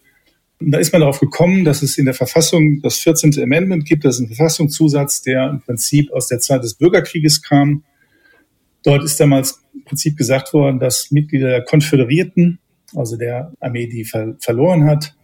Und 0.61 0.73
da 0.73 0.79
ist 0.79 0.93
man 0.93 1.01
darauf 1.01 1.21
gekommen, 1.21 1.65
dass 1.65 1.83
es 1.83 1.99
in 1.99 2.05
der 2.05 2.15
Verfassung 2.15 2.81
das 2.83 2.99
14. 2.99 3.41
Amendment 3.41 3.85
gibt. 3.85 4.05
Das 4.05 4.17
ist 4.17 4.23
ein 4.23 4.29
Verfassungszusatz, 4.29 5.23
der 5.23 5.51
im 5.51 5.61
Prinzip 5.61 6.11
aus 6.13 6.27
der 6.27 6.41
Zeit 6.41 6.65
des 6.65 6.75
Bürgerkrieges 6.75 7.43
kam. 7.43 7.85
Dort 8.83 9.05
ist 9.05 9.21
damals 9.21 9.63
im 9.75 9.85
Prinzip 9.85 10.17
gesagt 10.17 10.53
worden, 10.53 10.81
dass 10.81 11.11
Mitglieder 11.11 11.49
der 11.49 11.63
Konföderierten, 11.63 12.59
also 12.95 13.17
der 13.17 13.53
Armee, 13.61 13.87
die 13.87 14.05
ver 14.05 14.37
verloren 14.41 14.85
hat, 14.87 15.15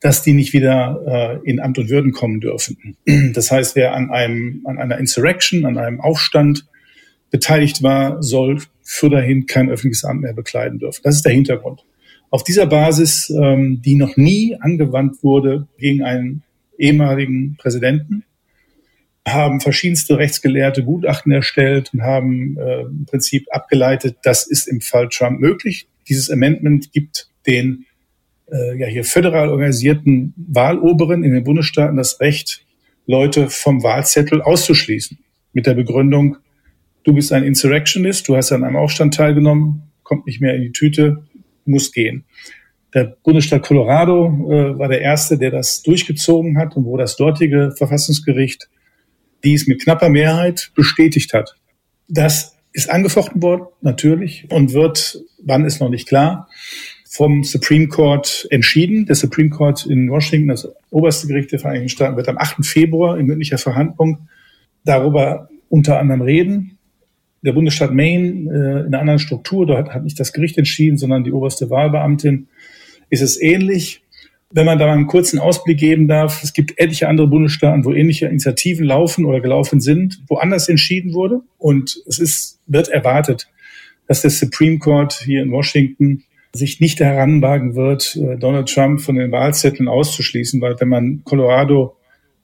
dass 0.00 0.22
die 0.22 0.34
nicht 0.34 0.52
wieder 0.52 1.40
äh, 1.44 1.50
in 1.50 1.58
Amt 1.58 1.78
und 1.78 1.88
Würden 1.88 2.12
kommen 2.12 2.40
dürfen. 2.40 2.96
Das 3.32 3.50
heißt, 3.50 3.76
wer 3.76 3.94
an 3.94 4.10
einem, 4.10 4.62
an 4.66 4.78
einer 4.78 4.98
Insurrection, 4.98 5.64
an 5.64 5.78
einem 5.78 6.00
Aufstand 6.00 6.66
beteiligt 7.30 7.82
war, 7.82 8.22
soll 8.22 8.60
für 8.82 9.08
dahin 9.08 9.46
kein 9.46 9.70
öffentliches 9.70 10.04
Amt 10.04 10.22
mehr 10.22 10.34
bekleiden 10.34 10.78
dürfen. 10.78 11.00
Das 11.02 11.16
ist 11.16 11.24
der 11.24 11.32
Hintergrund. 11.32 11.84
Auf 12.30 12.44
dieser 12.44 12.66
Basis, 12.66 13.30
ähm, 13.30 13.80
die 13.82 13.94
noch 13.94 14.16
nie 14.16 14.56
angewandt 14.60 15.22
wurde 15.22 15.68
gegen 15.78 16.02
einen 16.02 16.42
ehemaligen 16.78 17.56
Präsidenten, 17.56 18.24
haben 19.26 19.60
verschiedenste 19.60 20.18
Rechtsgelehrte 20.18 20.84
Gutachten 20.84 21.32
erstellt 21.32 21.90
und 21.92 22.02
haben 22.02 22.56
äh, 22.58 22.82
im 22.82 23.06
Prinzip 23.06 23.46
abgeleitet, 23.50 24.18
das 24.22 24.46
ist 24.46 24.68
im 24.68 24.80
Fall 24.80 25.08
Trump 25.08 25.40
möglich. 25.40 25.88
Dieses 26.08 26.30
Amendment 26.30 26.92
gibt 26.92 27.28
den 27.46 27.86
äh, 28.50 28.78
ja 28.78 28.86
hier 28.86 29.04
föderal 29.04 29.48
organisierten 29.48 30.32
Wahloberen 30.36 31.24
in 31.24 31.32
den 31.32 31.44
Bundesstaaten 31.44 31.96
das 31.96 32.20
Recht, 32.20 32.64
Leute 33.06 33.50
vom 33.50 33.82
Wahlzettel 33.82 34.42
auszuschließen. 34.42 35.18
Mit 35.52 35.66
der 35.66 35.74
Begründung, 35.74 36.38
du 37.04 37.12
bist 37.12 37.32
ein 37.32 37.44
Insurrectionist, 37.44 38.28
du 38.28 38.36
hast 38.36 38.52
an 38.52 38.64
einem 38.64 38.76
Aufstand 38.76 39.14
teilgenommen, 39.14 39.82
kommt 40.02 40.26
nicht 40.26 40.40
mehr 40.40 40.54
in 40.54 40.62
die 40.62 40.72
Tüte, 40.72 41.24
muss 41.66 41.92
gehen. 41.92 42.24
Der 42.94 43.16
Bundesstaat 43.22 43.62
Colorado 43.62 44.26
äh, 44.50 44.78
war 44.78 44.88
der 44.88 45.00
erste, 45.00 45.36
der 45.36 45.50
das 45.50 45.82
durchgezogen 45.82 46.58
hat 46.58 46.76
und 46.76 46.84
wo 46.84 46.96
das 46.96 47.16
dortige 47.16 47.74
Verfassungsgericht 47.76 48.68
dies 49.44 49.66
mit 49.66 49.82
knapper 49.82 50.08
Mehrheit 50.08 50.72
bestätigt 50.74 51.34
hat. 51.34 51.56
Das 52.08 52.56
ist 52.72 52.90
angefochten 52.90 53.42
worden, 53.42 53.66
natürlich, 53.80 54.46
und 54.50 54.72
wird, 54.72 55.20
wann 55.42 55.64
ist 55.64 55.80
noch 55.80 55.88
nicht 55.88 56.08
klar, 56.08 56.48
vom 57.08 57.44
Supreme 57.44 57.88
Court 57.88 58.46
entschieden. 58.50 59.06
Der 59.06 59.16
Supreme 59.16 59.50
Court 59.50 59.86
in 59.86 60.10
Washington, 60.10 60.48
das 60.48 60.68
oberste 60.90 61.26
Gericht 61.26 61.52
der 61.52 61.58
Vereinigten 61.58 61.88
Staaten, 61.88 62.16
wird 62.16 62.28
am 62.28 62.38
8. 62.38 62.64
Februar 62.64 63.18
in 63.18 63.26
mündlicher 63.26 63.58
Verhandlung 63.58 64.28
darüber 64.84 65.48
unter 65.68 65.98
anderem 65.98 66.20
reden. 66.20 66.75
Der 67.46 67.52
Bundesstaat 67.52 67.92
Maine 67.92 68.50
äh, 68.50 68.80
in 68.80 68.86
einer 68.86 68.98
anderen 68.98 69.18
Struktur, 69.20 69.66
dort 69.66 69.94
hat 69.94 70.04
nicht 70.04 70.18
das 70.18 70.32
Gericht 70.32 70.58
entschieden, 70.58 70.98
sondern 70.98 71.24
die 71.24 71.32
oberste 71.32 71.70
Wahlbeamtin, 71.70 72.48
ist 73.08 73.22
es 73.22 73.40
ähnlich. 73.40 74.02
Wenn 74.50 74.66
man 74.66 74.78
da 74.78 74.86
mal 74.86 74.94
einen 74.94 75.06
kurzen 75.06 75.38
Ausblick 75.38 75.78
geben 75.78 76.08
darf, 76.08 76.42
es 76.42 76.52
gibt 76.52 76.78
etliche 76.78 77.08
andere 77.08 77.28
Bundesstaaten, 77.28 77.84
wo 77.84 77.92
ähnliche 77.92 78.26
Initiativen 78.26 78.84
laufen 78.84 79.24
oder 79.24 79.40
gelaufen 79.40 79.80
sind, 79.80 80.22
wo 80.28 80.36
anders 80.36 80.68
entschieden 80.68 81.14
wurde. 81.14 81.40
Und 81.58 82.02
es 82.06 82.18
ist, 82.18 82.60
wird 82.66 82.88
erwartet, 82.88 83.48
dass 84.08 84.22
der 84.22 84.30
Supreme 84.30 84.78
Court 84.78 85.12
hier 85.24 85.42
in 85.42 85.52
Washington 85.52 86.24
sich 86.52 86.80
nicht 86.80 86.98
heranwagen 87.00 87.76
wird, 87.76 88.16
äh, 88.16 88.36
Donald 88.36 88.68
Trump 88.68 89.00
von 89.00 89.16
den 89.16 89.30
Wahlzetteln 89.30 89.88
auszuschließen, 89.88 90.60
weil 90.60 90.80
wenn 90.80 90.88
man 90.88 91.22
Colorado 91.24 91.96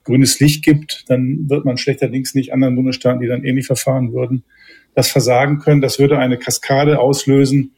grünes 0.03 0.39
Licht 0.39 0.63
gibt, 0.63 1.05
dann 1.07 1.49
wird 1.49 1.65
man 1.65 1.77
schlechterdings 1.77 2.35
nicht 2.35 2.53
anderen 2.53 2.75
Bundesstaaten, 2.75 3.21
die 3.21 3.27
dann 3.27 3.43
ähnlich 3.43 3.65
verfahren 3.65 4.13
würden, 4.13 4.43
das 4.95 5.09
versagen 5.09 5.59
können. 5.59 5.81
Das 5.81 5.99
würde 5.99 6.17
eine 6.17 6.37
Kaskade 6.37 6.99
auslösen, 6.99 7.73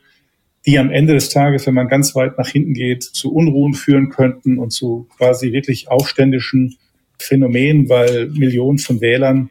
die 0.66 0.80
am 0.80 0.92
Ende 0.92 1.14
des 1.14 1.30
Tages, 1.30 1.68
wenn 1.68 1.76
man 1.76 1.88
ganz 1.88 2.16
weit 2.16 2.38
nach 2.38 2.48
hinten 2.50 2.74
geht, 2.74 3.04
zu 3.04 3.34
Unruhen 3.34 3.74
führen 3.74 4.10
könnten 4.10 4.58
und 4.58 4.72
zu 4.72 5.08
quasi 5.18 5.52
wirklich 5.52 5.90
aufständischen 5.90 6.78
Phänomenen, 7.20 7.88
weil 7.88 8.28
Millionen 8.30 8.80
von 8.80 9.00
Wählern, 9.00 9.50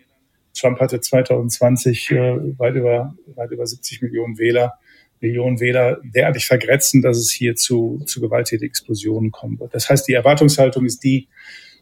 Trump 0.55 0.81
hatte 0.81 1.01
2020 1.01 2.11
äh, 2.13 2.59
weit 2.59 2.77
über 2.77 3.15
weit 3.35 3.51
über 3.51 3.67
70 3.67 4.03
Millionen 4.03 4.39
Wähler, 4.39 4.75
Millionen 5.21 5.61
Wähler 5.61 6.01
derartig 6.03 6.47
vergrätzen, 6.47 7.03
dass 7.03 7.19
es 7.19 7.33
hier 7.33 7.57
zu, 7.57 8.03
zu 8.07 8.21
gewalttätigen 8.21 8.69
Explosionen 8.69 9.31
kommen 9.31 9.59
wird. 9.59 9.75
Das 9.75 9.89
heißt, 9.89 10.07
die 10.07 10.13
Erwartungshaltung 10.13 10.85
ist 10.85 11.03
die, 11.03 11.29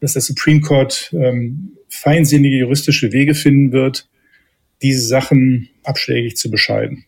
dass 0.01 0.15
der 0.15 0.23
Supreme 0.23 0.61
Court 0.61 1.13
ähm, 1.13 1.77
feinsinnige 1.89 2.57
juristische 2.57 3.13
Wege 3.13 3.35
finden 3.35 3.73
wird, 3.73 4.09
diese 4.83 5.07
Sachen 5.07 5.69
abschlägig 5.85 6.37
zu 6.37 6.51
bescheiden. 6.51 7.05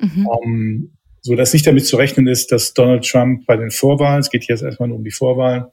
Mhm. 0.00 0.26
Um, 0.26 0.44
ähm, 0.44 0.90
so 1.22 1.34
dass 1.34 1.52
nicht 1.52 1.66
damit 1.66 1.84
zu 1.86 1.96
rechnen 1.96 2.28
ist, 2.28 2.52
dass 2.52 2.72
Donald 2.72 3.04
Trump 3.04 3.46
bei 3.46 3.56
den 3.56 3.72
Vorwahlen, 3.72 4.20
es 4.20 4.30
geht 4.30 4.44
jetzt 4.44 4.62
erstmal 4.62 4.88
nur 4.88 4.98
um 4.98 5.04
die 5.04 5.10
Vorwahlen, 5.10 5.64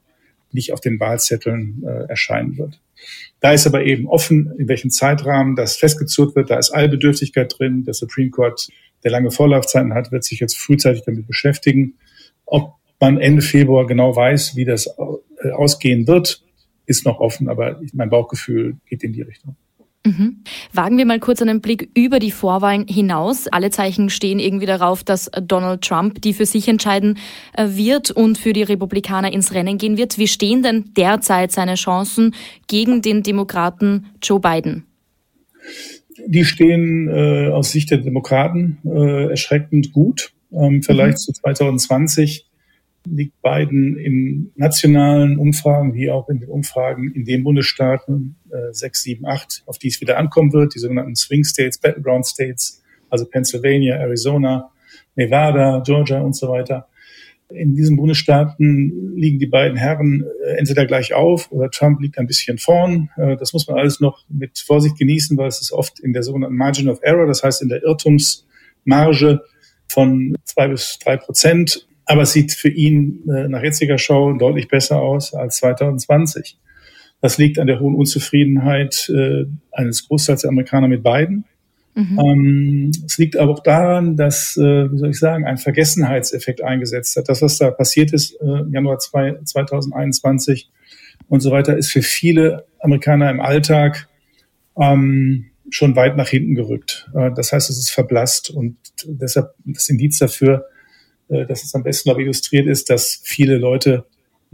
nicht 0.50 0.72
auf 0.72 0.80
den 0.80 0.98
Wahlzetteln 0.98 1.84
äh, 1.86 2.08
erscheinen 2.08 2.58
wird. 2.58 2.80
Da 3.40 3.52
ist 3.52 3.66
aber 3.66 3.84
eben 3.84 4.08
offen, 4.08 4.52
in 4.58 4.68
welchem 4.68 4.90
Zeitrahmen 4.90 5.54
das 5.54 5.76
festgezurrt 5.76 6.34
wird. 6.34 6.50
Da 6.50 6.58
ist 6.58 6.70
Allbedürftigkeit 6.70 7.54
drin. 7.56 7.84
Der 7.84 7.94
Supreme 7.94 8.30
Court, 8.30 8.68
der 9.04 9.10
lange 9.10 9.30
Vorlaufzeiten 9.30 9.94
hat, 9.94 10.10
wird 10.10 10.24
sich 10.24 10.40
jetzt 10.40 10.56
frühzeitig 10.56 11.02
damit 11.04 11.26
beschäftigen. 11.26 11.94
Ob 12.46 12.74
man 12.98 13.20
Ende 13.20 13.42
Februar 13.42 13.86
genau 13.86 14.16
weiß, 14.16 14.56
wie 14.56 14.64
das 14.64 14.86
äh, 14.86 15.50
ausgehen 15.50 16.06
wird, 16.06 16.42
ist 16.86 17.04
noch 17.04 17.20
offen, 17.20 17.48
aber 17.48 17.80
mein 17.92 18.10
Bauchgefühl 18.10 18.76
geht 18.86 19.04
in 19.04 19.12
die 19.12 19.22
Richtung. 19.22 19.56
Mhm. 20.06 20.42
Wagen 20.72 20.98
wir 20.98 21.06
mal 21.06 21.18
kurz 21.18 21.40
einen 21.40 21.62
Blick 21.62 21.88
über 21.94 22.18
die 22.18 22.30
Vorwahlen 22.30 22.86
hinaus. 22.86 23.46
Alle 23.46 23.70
Zeichen 23.70 24.10
stehen 24.10 24.38
irgendwie 24.38 24.66
darauf, 24.66 25.02
dass 25.02 25.30
Donald 25.42 25.80
Trump 25.80 26.20
die 26.20 26.34
für 26.34 26.44
sich 26.44 26.68
entscheiden 26.68 27.16
äh, 27.56 27.68
wird 27.70 28.10
und 28.10 28.36
für 28.36 28.52
die 28.52 28.62
Republikaner 28.62 29.32
ins 29.32 29.54
Rennen 29.54 29.78
gehen 29.78 29.96
wird. 29.96 30.18
Wie 30.18 30.28
stehen 30.28 30.62
denn 30.62 30.90
derzeit 30.94 31.52
seine 31.52 31.76
Chancen 31.76 32.34
gegen 32.66 33.00
den 33.00 33.22
Demokraten 33.22 34.06
Joe 34.22 34.40
Biden? 34.40 34.84
Die 36.26 36.44
stehen 36.44 37.08
äh, 37.08 37.48
aus 37.48 37.72
Sicht 37.72 37.90
der 37.90 37.98
Demokraten 37.98 38.78
äh, 38.84 39.30
erschreckend 39.30 39.92
gut. 39.92 40.32
Ähm, 40.52 40.82
vielleicht 40.82 41.14
mhm. 41.14 41.18
zu 41.18 41.32
2020 41.32 42.46
liegt 43.06 43.40
Biden 43.42 43.96
in 43.96 44.52
nationalen 44.56 45.38
Umfragen 45.38 45.94
wie 45.94 46.10
auch 46.10 46.28
in 46.28 46.40
den 46.40 46.48
Umfragen 46.48 47.10
in 47.12 47.24
den 47.24 47.44
Bundesstaaten 47.44 48.36
äh, 48.54 48.72
6, 48.72 49.02
7, 49.02 49.26
8, 49.26 49.62
auf 49.66 49.78
die 49.78 49.88
es 49.88 50.00
wieder 50.00 50.18
ankommen 50.18 50.52
wird, 50.52 50.74
die 50.74 50.78
sogenannten 50.78 51.16
Swing 51.16 51.44
States, 51.44 51.78
Battleground 51.78 52.26
States, 52.26 52.82
also 53.10 53.26
Pennsylvania, 53.26 53.96
Arizona, 53.96 54.70
Nevada, 55.16 55.82
Georgia 55.84 56.20
und 56.20 56.34
so 56.34 56.48
weiter. 56.48 56.88
In 57.50 57.74
diesen 57.74 57.96
Bundesstaaten 57.96 59.16
liegen 59.16 59.38
die 59.38 59.46
beiden 59.46 59.76
Herren 59.76 60.24
äh, 60.44 60.56
entweder 60.56 60.86
gleich 60.86 61.12
auf 61.12 61.52
oder 61.52 61.70
Trump 61.70 62.00
liegt 62.00 62.18
ein 62.18 62.26
bisschen 62.26 62.58
vorn. 62.58 63.10
Äh, 63.16 63.36
das 63.36 63.52
muss 63.52 63.68
man 63.68 63.78
alles 63.78 64.00
noch 64.00 64.24
mit 64.28 64.58
Vorsicht 64.58 64.96
genießen, 64.98 65.36
weil 65.36 65.48
es 65.48 65.60
ist 65.60 65.72
oft 65.72 66.00
in 66.00 66.12
der 66.12 66.22
sogenannten 66.22 66.56
Margin 66.56 66.88
of 66.88 67.00
Error, 67.02 67.26
das 67.26 67.42
heißt 67.42 67.62
in 67.62 67.68
der 67.68 67.82
Irrtumsmarge 67.82 69.42
von 69.88 70.34
zwei 70.44 70.68
bis 70.68 70.98
drei 71.02 71.16
Prozent 71.16 71.86
aber 72.06 72.22
es 72.22 72.32
sieht 72.32 72.52
für 72.52 72.68
ihn 72.68 73.22
äh, 73.28 73.48
nach 73.48 73.62
jetziger 73.62 73.98
Show 73.98 74.32
deutlich 74.34 74.68
besser 74.68 75.00
aus 75.00 75.34
als 75.34 75.56
2020. 75.56 76.58
Das 77.24 77.38
liegt 77.38 77.58
an 77.58 77.66
der 77.66 77.80
hohen 77.80 77.94
Unzufriedenheit 77.94 79.08
äh, 79.08 79.46
eines 79.72 80.06
Großteils 80.06 80.42
der 80.42 80.50
Amerikaner 80.50 80.88
mit 80.88 81.02
Biden. 81.02 81.46
Mhm. 81.94 82.20
Ähm, 82.22 82.92
es 83.06 83.16
liegt 83.16 83.38
aber 83.38 83.52
auch 83.52 83.62
daran, 83.62 84.18
dass, 84.18 84.58
äh, 84.58 84.92
wie 84.92 84.98
soll 84.98 85.08
ich 85.08 85.18
sagen, 85.18 85.46
ein 85.46 85.56
Vergessenheitseffekt 85.56 86.62
eingesetzt 86.62 87.16
hat. 87.16 87.30
Das, 87.30 87.40
was 87.40 87.56
da 87.56 87.70
passiert 87.70 88.12
ist 88.12 88.38
äh, 88.42 88.44
im 88.44 88.74
Januar 88.74 88.98
2, 88.98 89.38
2021 89.42 90.70
und 91.26 91.40
so 91.40 91.50
weiter, 91.50 91.78
ist 91.78 91.90
für 91.90 92.02
viele 92.02 92.66
Amerikaner 92.78 93.30
im 93.30 93.40
Alltag 93.40 94.06
ähm, 94.78 95.46
schon 95.70 95.96
weit 95.96 96.18
nach 96.18 96.28
hinten 96.28 96.54
gerückt. 96.54 97.08
Äh, 97.14 97.30
das 97.34 97.52
heißt, 97.52 97.70
es 97.70 97.78
ist 97.78 97.90
verblasst 97.90 98.50
und 98.50 98.76
deshalb 99.06 99.54
das 99.64 99.88
Indiz 99.88 100.18
dafür, 100.18 100.66
äh, 101.30 101.46
dass 101.46 101.64
es 101.64 101.74
am 101.74 101.84
besten 101.84 102.10
aber 102.10 102.20
illustriert 102.20 102.66
ist, 102.66 102.90
dass 102.90 103.22
viele 103.24 103.56
Leute 103.56 104.04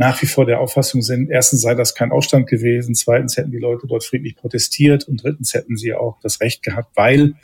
nach 0.00 0.22
wie 0.22 0.26
vor 0.26 0.46
der 0.46 0.60
Auffassung 0.60 1.02
sind, 1.02 1.28
erstens 1.30 1.60
sei 1.60 1.74
das 1.74 1.94
kein 1.94 2.10
Aufstand 2.10 2.46
gewesen, 2.46 2.94
zweitens 2.94 3.36
hätten 3.36 3.50
die 3.50 3.58
Leute 3.58 3.86
dort 3.86 4.02
friedlich 4.02 4.34
protestiert 4.34 5.06
und 5.06 5.22
drittens 5.22 5.52
hätten 5.52 5.76
sie 5.76 5.92
auch 5.92 6.18
das 6.22 6.40
Recht 6.40 6.62
gehabt, 6.62 6.96
weil 6.96 7.34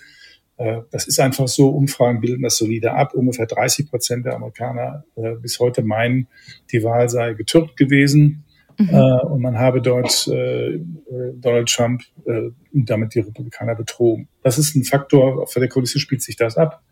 äh, 0.57 0.79
das 0.91 1.07
ist 1.07 1.21
einfach 1.21 1.49
so, 1.49 1.69
Umfragen 1.69 2.23
bilden 2.23 2.43
das 2.43 2.57
solide 2.57 2.95
ab. 2.95 3.13
Ungefähr 3.13 3.45
30 3.45 3.91
Prozent 3.91 4.25
der 4.25 4.37
Amerikaner 4.37 5.05
äh, 5.17 5.35
bis 5.35 5.61
heute 5.61 5.83
meinen, 5.83 6.29
die 6.73 6.83
Wahl 6.83 7.11
sei 7.11 7.35
getürkt 7.35 7.77
gewesen. 7.77 8.47
Mhm. 8.79 8.89
Äh, 8.89 9.21
und 9.27 9.43
man 9.43 9.59
habe 9.59 9.83
dort 9.83 10.27
äh, 10.29 10.81
Donald 11.35 11.69
Trump 11.69 12.05
äh, 12.25 12.49
und 12.73 12.89
damit 12.89 13.15
die 13.15 13.21
Republikaner 13.21 13.75
betrogen. 13.75 14.29
Das 14.43 14.57
ist 14.57 14.75
ein 14.75 14.85
Faktor, 14.85 15.43
auf 15.43 15.53
der 15.53 15.69
Kulisse 15.69 15.99
spielt 15.99 16.23
sich 16.23 16.37
das 16.37 16.57
ab. 16.57 16.83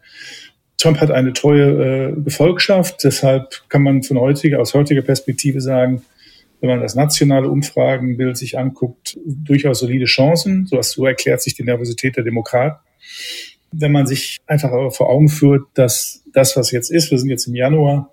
Trump 0.79 1.01
hat 1.01 1.11
eine 1.11 1.33
treue 1.33 2.11
äh, 2.11 2.21
Gefolgschaft, 2.21 3.05
deshalb 3.05 3.69
kann 3.69 3.83
man 3.83 4.03
von 4.03 4.19
heutiger, 4.19 4.61
aus 4.61 4.75
heutiger 4.75 5.03
Perspektive 5.03 5.61
sagen, 5.61 6.03
wenn 6.61 6.71
man 6.71 6.81
das 6.81 6.95
nationale 6.95 7.51
Umfragenbild 7.51 8.37
sich 8.37 8.59
anguckt, 8.59 9.19
durchaus 9.27 9.81
solide 9.81 10.07
Chancen. 10.07 10.67
So, 10.67 10.81
so 10.81 11.05
erklärt 11.05 11.43
sich 11.43 11.55
die 11.55 11.63
Nervosität 11.63 12.17
der 12.17 12.25
Demokraten. 12.25 12.79
Wenn 13.71 13.93
man 13.93 14.07
sich 14.07 14.39
einfach 14.47 14.71
aber 14.71 14.91
vor 14.91 15.11
Augen 15.11 15.29
führt, 15.29 15.67
dass 15.75 16.23
das, 16.33 16.57
was 16.57 16.71
jetzt 16.71 16.91
ist, 16.91 17.11
wir 17.11 17.19
sind 17.19 17.29
jetzt 17.29 17.47
im 17.47 17.55
Januar 17.55 18.11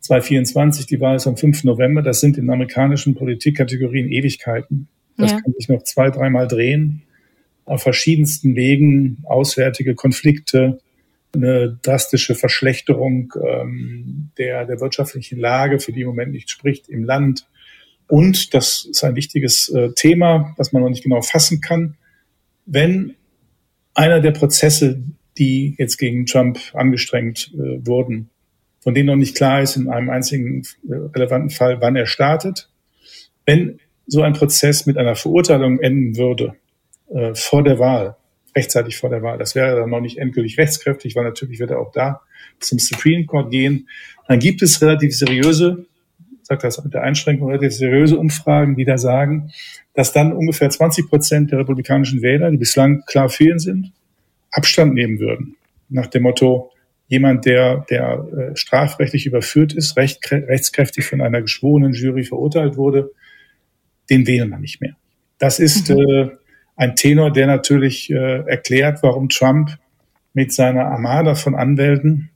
2024, 0.00 0.86
die 0.86 1.00
Wahl 1.00 1.14
ist 1.14 1.28
am 1.28 1.36
5. 1.36 1.62
November, 1.62 2.02
das 2.02 2.18
sind 2.18 2.38
in 2.38 2.50
amerikanischen 2.50 3.14
Politikkategorien 3.14 4.10
Ewigkeiten. 4.10 4.88
Das 5.16 5.30
ja. 5.30 5.40
kann 5.40 5.52
sich 5.52 5.68
noch 5.68 5.84
zwei, 5.84 6.10
dreimal 6.10 6.48
drehen. 6.48 7.02
Auf 7.66 7.82
verschiedensten 7.82 8.56
Wegen, 8.56 9.18
auswärtige 9.22 9.94
Konflikte, 9.94 10.80
eine 11.34 11.78
drastische 11.82 12.34
Verschlechterung 12.34 13.32
ähm, 13.42 14.30
der, 14.38 14.66
der 14.66 14.80
wirtschaftlichen 14.80 15.38
Lage, 15.38 15.78
für 15.78 15.92
die 15.92 16.02
im 16.02 16.08
Moment 16.08 16.32
nicht 16.32 16.50
spricht, 16.50 16.88
im 16.88 17.04
Land. 17.04 17.46
Und, 18.06 18.52
das 18.54 18.86
ist 18.90 19.02
ein 19.04 19.16
wichtiges 19.16 19.68
äh, 19.70 19.92
Thema, 19.94 20.54
das 20.58 20.72
man 20.72 20.82
noch 20.82 20.90
nicht 20.90 21.04
genau 21.04 21.22
fassen 21.22 21.60
kann, 21.60 21.96
wenn 22.66 23.14
einer 23.94 24.20
der 24.20 24.32
Prozesse, 24.32 25.02
die 25.38 25.74
jetzt 25.78 25.96
gegen 25.96 26.26
Trump 26.26 26.58
angestrengt 26.74 27.50
äh, 27.54 27.86
wurden, 27.86 28.30
von 28.80 28.94
denen 28.94 29.06
noch 29.06 29.16
nicht 29.16 29.36
klar 29.36 29.62
ist 29.62 29.76
in 29.76 29.88
einem 29.88 30.10
einzigen 30.10 30.62
äh, 30.88 30.94
relevanten 30.94 31.50
Fall, 31.50 31.80
wann 31.80 31.96
er 31.96 32.06
startet, 32.06 32.68
wenn 33.46 33.78
so 34.06 34.22
ein 34.22 34.32
Prozess 34.34 34.86
mit 34.86 34.98
einer 34.98 35.14
Verurteilung 35.14 35.80
enden 35.80 36.16
würde 36.16 36.56
äh, 37.08 37.34
vor 37.34 37.62
der 37.62 37.78
Wahl, 37.78 38.16
rechtzeitig 38.54 38.96
vor 38.96 39.10
der 39.10 39.22
Wahl. 39.22 39.38
Das 39.38 39.54
wäre 39.54 39.76
dann 39.76 39.90
noch 39.90 40.00
nicht 40.00 40.18
endgültig 40.18 40.58
rechtskräftig, 40.58 41.16
weil 41.16 41.24
natürlich 41.24 41.58
wird 41.58 41.70
er 41.70 41.80
auch 41.80 41.92
da 41.92 42.22
zum 42.60 42.78
Supreme 42.78 43.24
Court 43.24 43.50
gehen. 43.50 43.88
Dann 44.28 44.38
gibt 44.38 44.62
es 44.62 44.80
relativ 44.82 45.16
seriöse, 45.16 45.86
sagt 46.42 46.64
das 46.64 46.82
mit 46.82 46.94
der 46.94 47.02
Einschränkung, 47.02 47.48
relativ 47.48 47.72
seriöse 47.72 48.18
Umfragen, 48.18 48.76
die 48.76 48.84
da 48.84 48.98
sagen, 48.98 49.52
dass 49.94 50.12
dann 50.12 50.32
ungefähr 50.32 50.70
20 50.70 51.08
Prozent 51.08 51.50
der 51.50 51.60
republikanischen 51.60 52.22
Wähler, 52.22 52.50
die 52.50 52.56
bislang 52.56 53.04
klar 53.06 53.28
fehlen 53.28 53.58
sind, 53.58 53.92
Abstand 54.50 54.94
nehmen 54.94 55.18
würden. 55.18 55.56
Nach 55.88 56.06
dem 56.06 56.22
Motto, 56.22 56.70
jemand, 57.08 57.44
der, 57.44 57.84
der 57.90 58.26
äh, 58.52 58.56
strafrechtlich 58.56 59.26
überführt 59.26 59.72
ist, 59.74 59.96
recht, 59.96 60.30
rechtskräftig 60.30 61.04
von 61.04 61.20
einer 61.20 61.42
geschworenen 61.42 61.92
Jury 61.92 62.24
verurteilt 62.24 62.76
wurde, 62.76 63.10
den 64.08 64.26
wählen 64.26 64.48
wir 64.48 64.58
nicht 64.58 64.80
mehr. 64.80 64.96
Das 65.38 65.58
ist 65.58 65.90
mhm. 65.90 65.98
äh, 65.98 66.30
ein 66.82 66.96
Tenor, 66.96 67.30
der 67.30 67.46
natürlich 67.46 68.10
äh, 68.10 68.40
erklärt, 68.44 69.04
warum 69.04 69.28
Trump 69.28 69.78
mit 70.34 70.52
seiner 70.52 70.86
Armada 70.86 71.36
von 71.36 71.54
Anwälten, 71.54 72.30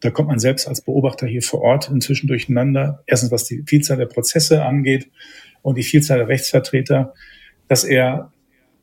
da 0.00 0.10
kommt 0.10 0.28
man 0.28 0.38
selbst 0.38 0.68
als 0.68 0.82
Beobachter 0.82 1.26
hier 1.26 1.40
vor 1.40 1.62
Ort 1.62 1.88
inzwischen 1.88 2.26
durcheinander, 2.26 3.02
erstens 3.06 3.32
was 3.32 3.44
die 3.44 3.62
Vielzahl 3.66 3.96
der 3.96 4.06
Prozesse 4.06 4.62
angeht 4.62 5.08
und 5.62 5.78
die 5.78 5.84
Vielzahl 5.84 6.18
der 6.18 6.28
Rechtsvertreter, 6.28 7.14
dass 7.66 7.84
er 7.84 8.30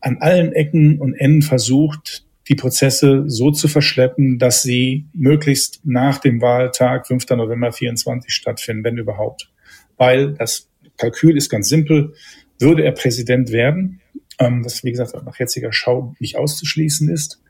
an 0.01 0.17
allen 0.21 0.53
Ecken 0.53 0.99
und 0.99 1.13
Enden 1.13 1.43
versucht, 1.43 2.25
die 2.47 2.55
Prozesse 2.55 3.25
so 3.27 3.51
zu 3.51 3.67
verschleppen, 3.67 4.39
dass 4.39 4.63
sie 4.63 5.05
möglichst 5.13 5.81
nach 5.83 6.17
dem 6.17 6.41
Wahltag 6.41 7.05
5. 7.05 7.29
November 7.31 7.71
24 7.71 8.33
stattfinden, 8.33 8.83
wenn 8.83 8.97
überhaupt. 8.97 9.51
Weil 9.97 10.33
das 10.33 10.67
Kalkül 10.97 11.37
ist 11.37 11.49
ganz 11.49 11.69
simpel. 11.69 12.15
Würde 12.57 12.83
er 12.83 12.91
Präsident 12.91 13.51
werden, 13.51 14.01
ähm, 14.39 14.65
was 14.65 14.83
wie 14.83 14.91
gesagt 14.91 15.13
nach 15.25 15.37
jetziger 15.37 15.71
Schau 15.71 16.15
nicht 16.19 16.37
auszuschließen 16.37 17.09
ist. 17.09 17.41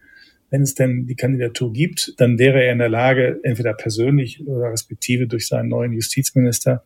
Wenn 0.50 0.63
es 0.63 0.74
denn 0.74 1.05
die 1.05 1.15
Kandidatur 1.15 1.72
gibt, 1.72 2.15
dann 2.17 2.39
wäre 2.39 2.63
er 2.63 2.72
in 2.72 2.79
der 2.79 2.89
Lage, 2.89 3.39
entweder 3.43 3.74
persönlich 3.74 4.46
oder 4.48 4.72
respektive 4.72 5.27
durch 5.27 5.48
seinen 5.48 5.69
neuen 5.69 5.93
Justizminister, 5.93 6.84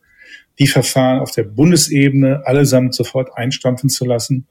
die 0.58 0.66
Verfahren 0.66 1.20
auf 1.20 1.30
der 1.30 1.44
Bundesebene 1.44 2.46
allesamt 2.46 2.94
sofort 2.94 3.36
einstampfen 3.36 3.88
zu 3.88 4.04
lassen. 4.04 4.46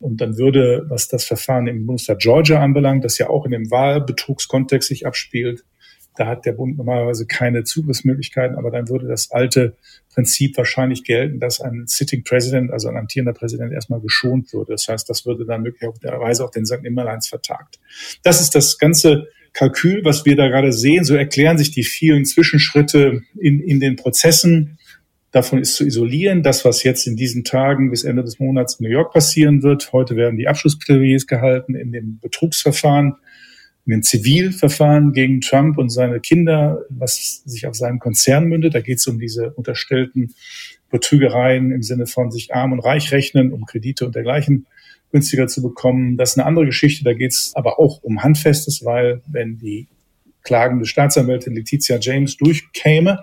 Und 0.00 0.20
dann 0.20 0.36
würde, 0.36 0.86
was 0.88 1.06
das 1.06 1.24
Verfahren 1.24 1.68
im 1.68 1.86
Bundesstaat 1.86 2.18
Georgia 2.18 2.60
anbelangt, 2.60 3.04
das 3.04 3.18
ja 3.18 3.30
auch 3.30 3.44
in 3.44 3.52
dem 3.52 3.70
Wahlbetrugskontext 3.70 4.88
sich 4.88 5.06
abspielt, 5.06 5.64
da 6.16 6.26
hat 6.26 6.44
der 6.44 6.52
Bund 6.52 6.76
normalerweise 6.76 7.26
keine 7.26 7.64
Zugriffsmöglichkeiten, 7.64 8.56
aber 8.56 8.70
dann 8.70 8.88
würde 8.88 9.06
das 9.06 9.30
alte 9.30 9.76
Prinzip 10.12 10.56
wahrscheinlich 10.58 11.04
gelten, 11.04 11.40
dass 11.40 11.60
ein 11.60 11.84
Sitting 11.86 12.22
President, 12.22 12.70
also 12.70 12.88
ein 12.88 12.96
amtierender 12.96 13.32
Präsident, 13.32 13.72
erstmal 13.72 14.00
geschont 14.00 14.52
würde. 14.52 14.72
Das 14.72 14.86
heißt, 14.88 15.08
das 15.08 15.24
würde 15.24 15.46
dann 15.46 15.62
möglicherweise 15.62 16.44
auch 16.44 16.50
den 16.50 16.66
St. 16.66 16.82
Nimmerleins 16.82 17.28
vertagt. 17.28 17.78
Das 18.22 18.40
ist 18.40 18.54
das 18.54 18.78
ganze 18.78 19.28
Kalkül, 19.54 20.04
was 20.04 20.24
wir 20.24 20.36
da 20.36 20.48
gerade 20.48 20.72
sehen. 20.72 21.04
So 21.04 21.14
erklären 21.14 21.58
sich 21.58 21.70
die 21.70 21.84
vielen 21.84 22.24
Zwischenschritte 22.24 23.22
in, 23.38 23.60
in 23.60 23.80
den 23.80 23.96
Prozessen. 23.96 24.78
Davon 25.30 25.60
ist 25.60 25.76
zu 25.76 25.86
isolieren, 25.86 26.42
das, 26.42 26.64
was 26.66 26.82
jetzt 26.82 27.06
in 27.06 27.16
diesen 27.16 27.42
Tagen 27.42 27.90
bis 27.90 28.04
Ende 28.04 28.22
des 28.22 28.38
Monats 28.38 28.74
in 28.74 28.84
New 28.84 28.92
York 28.92 29.14
passieren 29.14 29.62
wird. 29.62 29.92
Heute 29.92 30.14
werden 30.14 30.36
die 30.36 30.46
Abschlussplädoyers 30.46 31.26
gehalten 31.26 31.74
in 31.74 31.90
dem 31.90 32.18
Betrugsverfahren 32.20 33.14
in 33.84 33.90
den 33.92 34.02
Zivilverfahren 34.02 35.12
gegen 35.12 35.40
Trump 35.40 35.76
und 35.78 35.90
seine 35.90 36.20
Kinder, 36.20 36.84
was 36.88 37.42
sich 37.44 37.66
auf 37.66 37.74
seinem 37.74 37.98
Konzern 37.98 38.44
mündet. 38.44 38.74
Da 38.74 38.80
geht 38.80 38.98
es 38.98 39.06
um 39.06 39.18
diese 39.18 39.50
unterstellten 39.52 40.34
Betrügereien 40.90 41.72
im 41.72 41.82
Sinne 41.82 42.06
von 42.06 42.30
sich 42.30 42.54
arm 42.54 42.72
und 42.72 42.80
reich 42.80 43.12
rechnen, 43.12 43.52
um 43.52 43.66
Kredite 43.66 44.06
und 44.06 44.14
dergleichen 44.14 44.66
günstiger 45.10 45.46
zu 45.46 45.62
bekommen. 45.62 46.16
Das 46.16 46.30
ist 46.30 46.38
eine 46.38 46.46
andere 46.46 46.66
Geschichte. 46.66 47.04
Da 47.04 47.12
geht 47.12 47.32
es 47.32 47.52
aber 47.54 47.78
auch 47.78 48.02
um 48.02 48.22
Handfestes, 48.22 48.84
weil 48.84 49.20
wenn 49.26 49.58
die 49.58 49.88
klagende 50.42 50.86
Staatsanwältin 50.86 51.54
Letizia 51.54 51.98
James 52.00 52.36
durchkäme, 52.36 53.20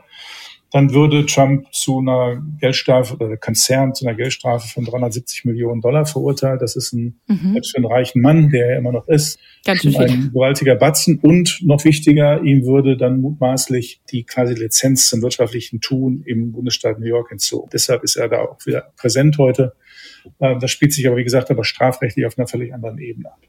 dann 0.71 0.93
würde 0.93 1.25
Trump 1.25 1.65
zu 1.73 1.99
einer 1.99 2.41
Geldstrafe 2.59 3.15
oder 3.15 3.27
der 3.27 3.37
Konzern 3.37 3.95
zu 3.95 4.05
einer 4.05 4.15
Geldstrafe 4.15 4.67
von 4.67 4.85
370 4.85 5.45
Millionen 5.45 5.81
Dollar 5.81 6.05
verurteilt. 6.05 6.61
Das 6.61 6.75
ist 6.75 6.93
ein, 6.93 7.19
mhm. 7.27 7.59
für 7.63 7.77
einen 7.77 7.85
reichen 7.85 8.21
Mann, 8.21 8.49
der 8.49 8.67
er 8.69 8.77
immer 8.77 8.91
noch 8.91 9.07
ist, 9.07 9.39
Ganz 9.65 9.81
schön 9.81 9.95
ein 9.95 10.31
gewaltiger 10.31 10.75
Batzen. 10.75 11.19
Und 11.19 11.59
noch 11.63 11.85
wichtiger, 11.85 12.43
ihm 12.43 12.65
würde 12.65 12.97
dann 12.97 13.19
mutmaßlich 13.19 14.01
die 14.11 14.23
quasi 14.23 14.53
Lizenz 14.53 15.09
zum 15.09 15.21
wirtschaftlichen 15.23 15.81
Tun 15.81 16.23
im 16.25 16.51
Bundesstaat 16.51 16.99
New 16.99 17.07
York 17.07 17.31
entzogen. 17.31 17.69
Deshalb 17.73 18.03
ist 18.03 18.15
er 18.15 18.29
da 18.29 18.41
auch 18.41 18.63
wieder 18.65 18.93
präsent 18.95 19.37
heute. 19.39 19.73
Ähm, 20.39 20.59
das 20.59 20.69
spielt 20.69 20.93
sich 20.93 21.07
aber, 21.07 21.17
wie 21.17 21.23
gesagt, 21.23 21.49
aber 21.49 21.63
strafrechtlich 21.63 22.25
auf 22.27 22.37
einer 22.37 22.47
völlig 22.47 22.73
anderen 22.73 22.99
Ebene 22.99 23.29
ab. 23.29 23.39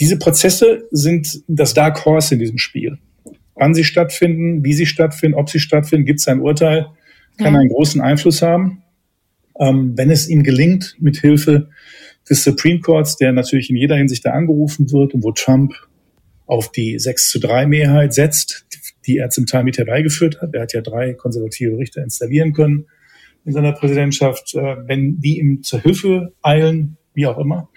Diese 0.00 0.18
Prozesse 0.18 0.88
sind 0.90 1.42
das 1.48 1.74
Dark 1.74 2.04
Horse 2.04 2.34
in 2.34 2.40
diesem 2.40 2.58
Spiel 2.58 2.98
wann 3.54 3.74
sie 3.74 3.84
stattfinden, 3.84 4.64
wie 4.64 4.72
sie 4.72 4.86
stattfinden, 4.86 5.36
ob 5.36 5.50
sie 5.50 5.60
stattfinden, 5.60 6.06
gibt 6.06 6.20
es 6.20 6.28
ein 6.28 6.40
Urteil, 6.40 6.86
kann 7.38 7.54
ja. 7.54 7.60
einen 7.60 7.68
großen 7.68 8.00
Einfluss 8.00 8.42
haben. 8.42 8.82
Ähm, 9.58 9.92
wenn 9.96 10.10
es 10.10 10.28
ihm 10.28 10.42
gelingt, 10.42 10.96
mit 10.98 11.18
Hilfe 11.18 11.68
des 12.28 12.42
Supreme 12.42 12.80
Courts, 12.80 13.16
der 13.16 13.32
natürlich 13.32 13.70
in 13.70 13.76
jeder 13.76 13.96
Hinsicht 13.96 14.24
da 14.24 14.30
angerufen 14.30 14.90
wird 14.90 15.14
und 15.14 15.22
wo 15.22 15.32
Trump 15.32 15.74
auf 16.46 16.72
die 16.72 16.98
6 16.98 17.30
zu 17.30 17.40
3 17.40 17.66
Mehrheit 17.66 18.14
setzt, 18.14 18.66
die 19.06 19.18
er 19.18 19.30
zum 19.30 19.46
Teil 19.46 19.64
mit 19.64 19.78
herbeigeführt 19.78 20.40
hat. 20.40 20.54
Er 20.54 20.62
hat 20.62 20.72
ja 20.72 20.80
drei 20.80 21.14
konservative 21.14 21.78
Richter 21.78 22.02
installieren 22.02 22.52
können 22.52 22.86
in 23.44 23.52
seiner 23.52 23.72
Präsidentschaft. 23.72 24.54
Äh, 24.54 24.76
wenn 24.86 25.20
die 25.20 25.38
ihm 25.38 25.62
zur 25.62 25.80
Hilfe 25.80 26.32
eilen, 26.42 26.96
wie 27.14 27.26
auch 27.26 27.38
immer, 27.38 27.68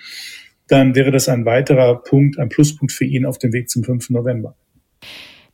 dann 0.68 0.96
wäre 0.96 1.12
das 1.12 1.30
ein 1.30 1.46
weiterer 1.46 2.02
Punkt, 2.02 2.40
ein 2.40 2.50
Pluspunkt 2.50 2.92
für 2.92 3.06
ihn 3.06 3.26
auf 3.26 3.38
dem 3.38 3.54
Weg 3.54 3.70
zum 3.70 3.84
5. 3.84 4.10
November. 4.10 4.56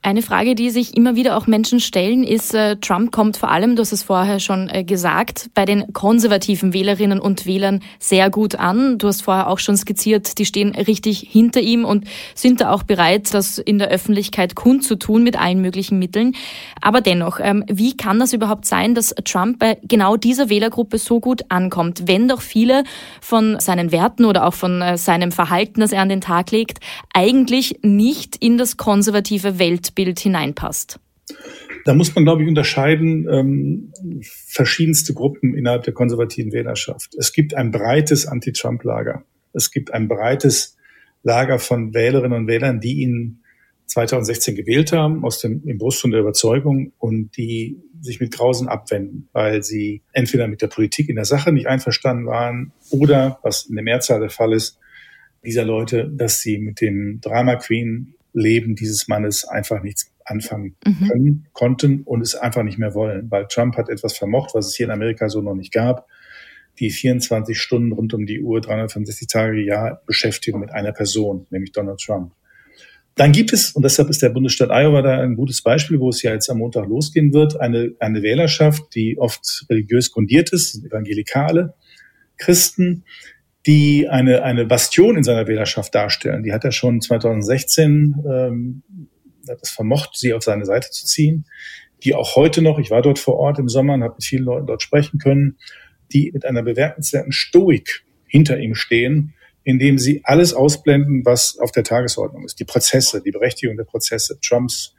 Eine 0.05 0.21
Frage, 0.21 0.53
die 0.53 0.69
sich 0.69 0.97
immer 0.97 1.15
wieder 1.15 1.37
auch 1.37 1.47
Menschen 1.47 1.79
stellen, 1.79 2.25
ist, 2.25 2.53
äh, 2.53 2.75
Trump 2.75 3.13
kommt 3.13 3.37
vor 3.37 3.49
allem, 3.49 3.77
du 3.77 3.81
hast 3.83 3.93
es 3.93 4.03
vorher 4.03 4.41
schon 4.41 4.67
äh, 4.67 4.83
gesagt, 4.83 5.49
bei 5.53 5.63
den 5.63 5.93
konservativen 5.93 6.73
Wählerinnen 6.73 7.21
und 7.21 7.45
Wählern 7.45 7.79
sehr 7.99 8.29
gut 8.29 8.55
an. 8.55 8.97
Du 8.97 9.07
hast 9.07 9.21
vorher 9.21 9.47
auch 9.47 9.59
schon 9.59 9.77
skizziert, 9.77 10.39
die 10.39 10.45
stehen 10.45 10.75
richtig 10.75 11.25
hinter 11.31 11.61
ihm 11.61 11.85
und 11.85 12.03
sind 12.35 12.59
da 12.59 12.71
auch 12.71 12.83
bereit, 12.83 13.33
das 13.33 13.59
in 13.59 13.79
der 13.79 13.87
Öffentlichkeit 13.87 14.55
kundzutun 14.55 15.23
mit 15.23 15.39
allen 15.39 15.61
möglichen 15.61 15.99
Mitteln. 15.99 16.35
Aber 16.81 16.99
dennoch, 16.99 17.39
ähm, 17.41 17.63
wie 17.71 17.95
kann 17.95 18.19
das 18.19 18.33
überhaupt 18.33 18.65
sein, 18.65 18.95
dass 18.95 19.15
Trump 19.23 19.59
bei 19.59 19.77
genau 19.83 20.17
dieser 20.17 20.49
Wählergruppe 20.49 20.97
so 20.97 21.21
gut 21.21 21.43
ankommt, 21.47 22.09
wenn 22.09 22.27
doch 22.27 22.41
viele 22.41 22.83
von 23.21 23.57
seinen 23.61 23.93
Werten 23.93 24.25
oder 24.25 24.47
auch 24.47 24.53
von 24.53 24.81
äh, 24.81 24.97
seinem 24.97 25.31
Verhalten, 25.31 25.79
das 25.79 25.93
er 25.93 26.01
an 26.01 26.09
den 26.09 26.19
Tag 26.19 26.51
legt, 26.51 26.79
eigentlich 27.13 27.79
nicht 27.83 28.35
in 28.35 28.57
das 28.57 28.75
konservative 28.75 29.59
Welt 29.59 29.92
Bild 29.95 30.19
hineinpasst? 30.19 30.99
Da 31.85 31.93
muss 31.93 32.13
man, 32.15 32.23
glaube 32.23 32.43
ich, 32.43 32.47
unterscheiden 32.47 33.27
ähm, 33.29 33.93
verschiedenste 34.21 35.13
Gruppen 35.13 35.55
innerhalb 35.55 35.83
der 35.83 35.93
konservativen 35.93 36.51
Wählerschaft. 36.51 37.15
Es 37.17 37.33
gibt 37.33 37.53
ein 37.53 37.71
breites 37.71 38.25
Anti-Trump-Lager. 38.25 39.23
Es 39.53 39.71
gibt 39.71 39.93
ein 39.93 40.07
breites 40.07 40.77
Lager 41.23 41.59
von 41.59 41.93
Wählerinnen 41.93 42.37
und 42.37 42.47
Wählern, 42.47 42.79
die 42.79 43.01
ihn 43.01 43.43
2016 43.85 44.55
gewählt 44.55 44.91
haben, 44.91 45.23
aus 45.23 45.39
dem 45.39 45.61
im 45.67 45.77
Brust 45.77 46.03
und 46.03 46.11
der 46.11 46.21
Überzeugung 46.21 46.93
und 46.99 47.35
die 47.37 47.81
sich 48.01 48.19
mit 48.19 48.33
Grausen 48.33 48.67
abwenden, 48.67 49.29
weil 49.33 49.63
sie 49.63 50.01
entweder 50.13 50.47
mit 50.47 50.61
der 50.61 50.67
Politik 50.67 51.09
in 51.09 51.15
der 51.15 51.25
Sache 51.25 51.51
nicht 51.51 51.67
einverstanden 51.67 52.25
waren 52.25 52.71
oder, 52.89 53.39
was 53.43 53.65
in 53.65 53.75
der 53.75 53.83
Mehrzahl 53.83 54.19
der 54.19 54.29
Fall 54.29 54.53
ist, 54.53 54.79
dieser 55.43 55.65
Leute, 55.65 56.09
dass 56.09 56.39
sie 56.39 56.57
mit 56.57 56.81
dem 56.81 57.19
Drama 57.21 57.55
Queen 57.55 58.15
Leben 58.33 58.75
dieses 58.75 59.07
Mannes 59.07 59.47
einfach 59.47 59.81
nichts 59.81 60.11
anfangen 60.25 60.75
mhm. 60.85 61.07
können, 61.07 61.47
konnten 61.53 62.01
und 62.01 62.21
es 62.21 62.35
einfach 62.35 62.63
nicht 62.63 62.77
mehr 62.77 62.93
wollen, 62.93 63.29
weil 63.29 63.47
Trump 63.47 63.77
hat 63.77 63.89
etwas 63.89 64.17
vermocht, 64.17 64.53
was 64.53 64.67
es 64.67 64.75
hier 64.75 64.87
in 64.87 64.91
Amerika 64.91 65.29
so 65.29 65.41
noch 65.41 65.55
nicht 65.55 65.73
gab. 65.73 66.07
Die 66.79 66.89
24 66.89 67.59
Stunden 67.59 67.91
rund 67.91 68.13
um 68.13 68.25
die 68.25 68.41
Uhr, 68.41 68.59
365 68.59 69.27
Tage 69.27 69.61
im 69.61 69.67
Jahr 69.67 70.01
Beschäftigung 70.07 70.59
mit 70.59 70.73
einer 70.73 70.91
Person, 70.91 71.45
nämlich 71.51 71.71
Donald 71.71 71.99
Trump. 71.99 72.33
Dann 73.15 73.31
gibt 73.31 73.53
es, 73.53 73.73
und 73.73 73.83
deshalb 73.83 74.09
ist 74.09 74.23
der 74.23 74.29
Bundesstaat 74.29 74.71
Iowa 74.71 75.03
da 75.03 75.19
ein 75.19 75.35
gutes 75.35 75.61
Beispiel, 75.61 75.99
wo 75.99 76.09
es 76.09 76.23
ja 76.23 76.31
jetzt 76.31 76.49
am 76.49 76.57
Montag 76.57 76.87
losgehen 76.87 77.31
wird, 77.31 77.59
eine, 77.59 77.93
eine 77.99 78.23
Wählerschaft, 78.23 78.95
die 78.95 79.19
oft 79.19 79.65
religiös 79.69 80.11
grundiert 80.11 80.51
ist, 80.51 80.83
Evangelikale, 80.83 81.75
Christen, 82.37 83.03
die 83.65 84.09
eine, 84.09 84.43
eine 84.43 84.65
Bastion 84.65 85.17
in 85.17 85.23
seiner 85.23 85.47
Wählerschaft 85.47 85.95
darstellen. 85.95 86.43
Die 86.43 86.51
hat 86.51 86.65
er 86.65 86.71
schon 86.71 86.99
2016 87.01 88.23
ähm, 88.29 88.83
hat 89.49 89.59
es 89.61 89.71
vermocht, 89.71 90.11
sie 90.15 90.33
auf 90.33 90.43
seine 90.43 90.65
Seite 90.65 90.89
zu 90.89 91.05
ziehen, 91.05 91.45
die 92.03 92.15
auch 92.15 92.35
heute 92.35 92.61
noch, 92.61 92.79
ich 92.79 92.91
war 92.91 93.01
dort 93.01 93.19
vor 93.19 93.35
Ort 93.35 93.59
im 93.59 93.69
Sommer 93.69 93.93
und 93.93 94.03
habe 94.03 94.15
mit 94.15 94.23
vielen 94.23 94.43
Leuten 94.43 94.67
dort 94.67 94.81
sprechen 94.81 95.19
können, 95.19 95.57
die 96.11 96.31
mit 96.31 96.45
einer 96.45 96.63
bewertenswerten 96.63 97.31
Stoik 97.31 98.05
hinter 98.27 98.59
ihm 98.59 98.75
stehen, 98.75 99.33
indem 99.63 99.97
sie 99.97 100.21
alles 100.23 100.53
ausblenden, 100.53 101.25
was 101.25 101.57
auf 101.57 101.71
der 101.71 101.83
Tagesordnung 101.83 102.43
ist. 102.45 102.59
Die 102.59 102.65
Prozesse, 102.65 103.21
die 103.21 103.31
Berechtigung 103.31 103.77
der 103.77 103.85
Prozesse, 103.85 104.37
Trumps 104.41 104.95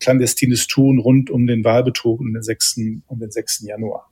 clandestines 0.00 0.66
Tun 0.68 0.98
rund 0.98 1.28
um 1.28 1.46
den 1.46 1.64
Wahlbetrug 1.64 2.20
um 2.20 2.32
den 2.32 2.42
6. 2.42 2.78
Um 3.08 3.18
den 3.18 3.30
6. 3.30 3.64
Januar. 3.66 4.10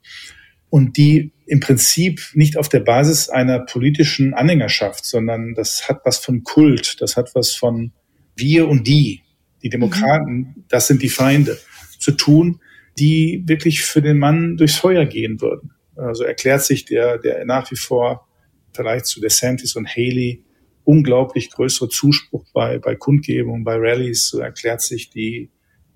Und 0.69 0.97
die 0.97 1.33
im 1.47 1.61
Prinzip 1.61 2.21
nicht 2.35 2.57
auf 2.57 2.69
der 2.69 2.81
Basis 2.81 3.29
einer 3.29 3.61
politischen 3.61 4.35
Anhängerschaft, 4.35 5.05
sondern 5.05 5.55
das 5.55 5.89
hat 5.89 6.01
was 6.05 6.19
von 6.19 6.43
Kult, 6.43 7.01
das 7.01 7.17
hat 7.17 7.35
was 7.35 7.55
von 7.55 7.93
wir 8.35 8.69
und 8.69 8.87
die 8.87 9.23
die 9.63 9.71
Demokraten, 9.71 10.33
mhm. 10.33 10.65
das 10.69 10.87
sind 10.87 11.03
die 11.03 11.09
Feinde, 11.09 11.59
zu 11.99 12.13
tun, 12.13 12.61
die 12.99 13.43
wirklich 13.47 13.83
für 13.83 14.03
den 14.03 14.19
Mann 14.19 14.57
durchs 14.57 14.77
Feuer 14.77 15.05
gehen 15.07 15.41
würden. 15.41 15.73
Also 15.97 16.25
erklärt 16.25 16.63
sich 16.63 16.85
der, 16.85 17.19
der 17.19 17.45
nach 17.45 17.71
wie 17.71 17.77
vor 17.77 18.29
vielleicht 18.75 19.07
zu 19.07 19.21
DeSantis 19.21 19.75
und 19.77 19.89
Haley 19.89 20.45
unglaublich 20.85 21.51
größere 21.51 21.89
Zuspruch 21.89 22.45
bei, 22.53 22.79
bei 22.79 22.95
Kundgebungen, 22.95 23.65
bei 23.65 23.77
Rallyes, 23.77 24.29
so 24.29 24.39
erklärt 24.39 24.83
sich 24.83 25.11
die, 25.11 25.51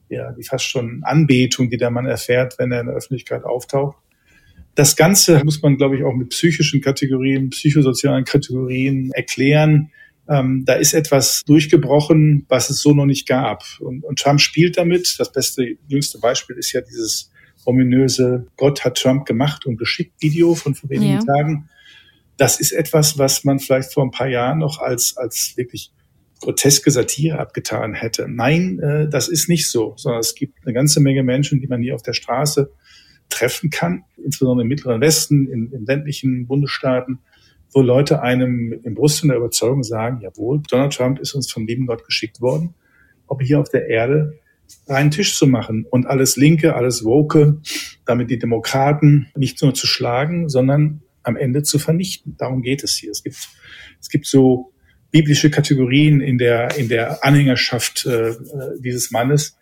ja, 0.08 0.32
die 0.32 0.42
fast 0.42 0.64
schon 0.64 1.02
Anbetung, 1.04 1.70
die 1.70 1.76
der 1.76 1.90
Mann 1.90 2.06
erfährt, 2.06 2.58
wenn 2.58 2.72
er 2.72 2.80
in 2.80 2.86
der 2.86 2.96
Öffentlichkeit 2.96 3.44
auftaucht. 3.44 3.98
Das 4.74 4.96
Ganze 4.96 5.42
muss 5.44 5.62
man, 5.62 5.76
glaube 5.76 5.96
ich, 5.96 6.04
auch 6.04 6.14
mit 6.14 6.30
psychischen 6.30 6.80
Kategorien, 6.80 7.50
psychosozialen 7.50 8.24
Kategorien 8.24 9.10
erklären, 9.12 9.90
ähm, 10.30 10.64
da 10.64 10.74
ist 10.74 10.94
etwas 10.94 11.42
durchgebrochen, 11.44 12.46
was 12.48 12.70
es 12.70 12.80
so 12.80 12.92
noch 12.94 13.04
nicht 13.04 13.26
gab. 13.26 13.64
Und, 13.80 14.04
und 14.04 14.20
Trump 14.20 14.40
spielt 14.40 14.78
damit. 14.78 15.16
Das 15.18 15.32
beste, 15.32 15.76
jüngste 15.88 16.18
Beispiel 16.18 16.56
ist 16.56 16.72
ja 16.72 16.80
dieses 16.80 17.32
ominöse 17.64 18.46
Gott 18.56 18.84
hat 18.84 18.96
Trump 18.96 19.26
gemacht 19.26 19.66
und 19.66 19.76
geschickt 19.76 20.14
Video 20.20 20.54
von 20.54 20.74
vor 20.74 20.88
wenigen 20.88 21.14
ja. 21.14 21.24
Tagen. 21.24 21.68
Das 22.36 22.60
ist 22.60 22.72
etwas, 22.72 23.18
was 23.18 23.44
man 23.44 23.58
vielleicht 23.58 23.92
vor 23.92 24.04
ein 24.04 24.12
paar 24.12 24.28
Jahren 24.28 24.58
noch 24.58 24.78
als, 24.78 25.16
als 25.16 25.56
wirklich 25.56 25.92
groteske 26.40 26.90
Satire 26.90 27.38
abgetan 27.38 27.92
hätte. 27.92 28.26
Nein, 28.28 28.78
äh, 28.78 29.08
das 29.08 29.28
ist 29.28 29.48
nicht 29.48 29.68
so, 29.68 29.94
sondern 29.96 30.20
es 30.20 30.34
gibt 30.36 30.64
eine 30.64 30.72
ganze 30.72 31.00
Menge 31.00 31.24
Menschen, 31.24 31.60
die 31.60 31.66
man 31.66 31.82
hier 31.82 31.96
auf 31.96 32.02
der 32.02 32.14
Straße 32.14 32.70
treffen 33.30 33.70
kann, 33.70 34.04
insbesondere 34.22 34.62
im 34.64 34.68
Mittleren 34.68 35.00
Westen, 35.00 35.48
in, 35.48 35.72
in 35.72 35.86
ländlichen 35.86 36.46
Bundesstaaten, 36.46 37.20
wo 37.72 37.82
Leute 37.82 38.22
einem 38.22 38.72
im 38.82 38.94
Brust 38.94 39.22
der 39.24 39.36
Überzeugung 39.36 39.82
sagen, 39.82 40.20
jawohl, 40.20 40.60
Donald 40.68 40.92
Trump 40.92 41.18
ist 41.20 41.34
uns 41.34 41.50
vom 41.50 41.66
lieben 41.66 41.86
Gott 41.86 42.04
geschickt 42.04 42.40
worden, 42.40 42.74
ob 43.26 43.42
hier 43.42 43.60
auf 43.60 43.68
der 43.68 43.88
Erde 43.88 44.38
einen 44.86 45.10
Tisch 45.10 45.36
zu 45.36 45.46
machen 45.46 45.86
und 45.88 46.06
alles 46.06 46.36
Linke, 46.36 46.74
alles 46.74 47.04
Woke, 47.04 47.60
damit 48.04 48.30
die 48.30 48.38
Demokraten 48.38 49.28
nicht 49.36 49.62
nur 49.62 49.74
zu 49.74 49.86
schlagen, 49.86 50.48
sondern 50.48 51.02
am 51.22 51.36
Ende 51.36 51.62
zu 51.62 51.78
vernichten. 51.78 52.36
Darum 52.38 52.62
geht 52.62 52.82
es 52.82 52.96
hier. 52.96 53.10
Es 53.10 53.22
gibt, 53.22 53.48
es 54.00 54.08
gibt 54.08 54.26
so 54.26 54.72
biblische 55.10 55.50
Kategorien 55.50 56.20
in 56.20 56.38
der, 56.38 56.76
in 56.76 56.88
der 56.88 57.24
Anhängerschaft 57.24 58.06
äh, 58.06 58.34
dieses 58.78 59.10
Mannes. 59.10 59.58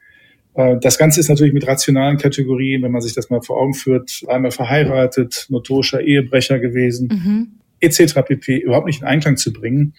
Äh, 0.58 0.76
das 0.80 0.98
Ganze 0.98 1.20
ist 1.20 1.30
natürlich 1.30 1.54
mit 1.54 1.66
rationalen 1.66 2.18
Kategorien, 2.18 2.82
wenn 2.82 2.92
man 2.92 3.00
sich 3.00 3.14
das 3.14 3.30
mal 3.30 3.40
vor 3.40 3.58
Augen 3.58 3.72
führt, 3.72 4.22
einmal 4.28 4.50
verheiratet, 4.50 5.46
notorischer 5.48 6.02
Ehebrecher 6.02 6.58
gewesen, 6.58 7.08
mhm 7.10 7.58
etc. 7.80 8.14
pp. 8.26 8.58
überhaupt 8.58 8.86
nicht 8.86 9.00
in 9.00 9.06
Einklang 9.06 9.36
zu 9.36 9.52
bringen. 9.52 9.94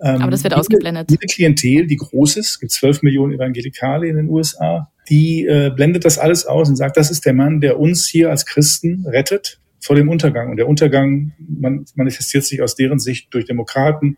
Ähm, 0.00 0.22
Aber 0.22 0.30
das 0.30 0.42
wird 0.44 0.54
ausgeblendet. 0.54 1.10
Diese 1.10 1.26
Klientel, 1.26 1.86
die 1.86 1.96
groß 1.96 2.36
ist, 2.36 2.60
gibt 2.60 2.72
12 2.72 3.02
Millionen 3.02 3.32
Evangelikale 3.34 4.08
in 4.08 4.16
den 4.16 4.28
USA, 4.28 4.90
die 5.08 5.46
äh, 5.46 5.70
blendet 5.74 6.04
das 6.04 6.18
alles 6.18 6.46
aus 6.46 6.68
und 6.68 6.76
sagt, 6.76 6.96
das 6.96 7.10
ist 7.10 7.24
der 7.26 7.34
Mann, 7.34 7.60
der 7.60 7.78
uns 7.78 8.06
hier 8.06 8.30
als 8.30 8.46
Christen 8.46 9.06
rettet 9.06 9.60
vor 9.80 9.96
dem 9.96 10.08
Untergang. 10.08 10.50
Und 10.50 10.56
der 10.56 10.66
Untergang 10.66 11.32
man, 11.38 11.84
manifestiert 11.94 12.44
sich 12.44 12.62
aus 12.62 12.74
deren 12.74 12.98
Sicht 12.98 13.32
durch 13.32 13.44
Demokraten, 13.44 14.16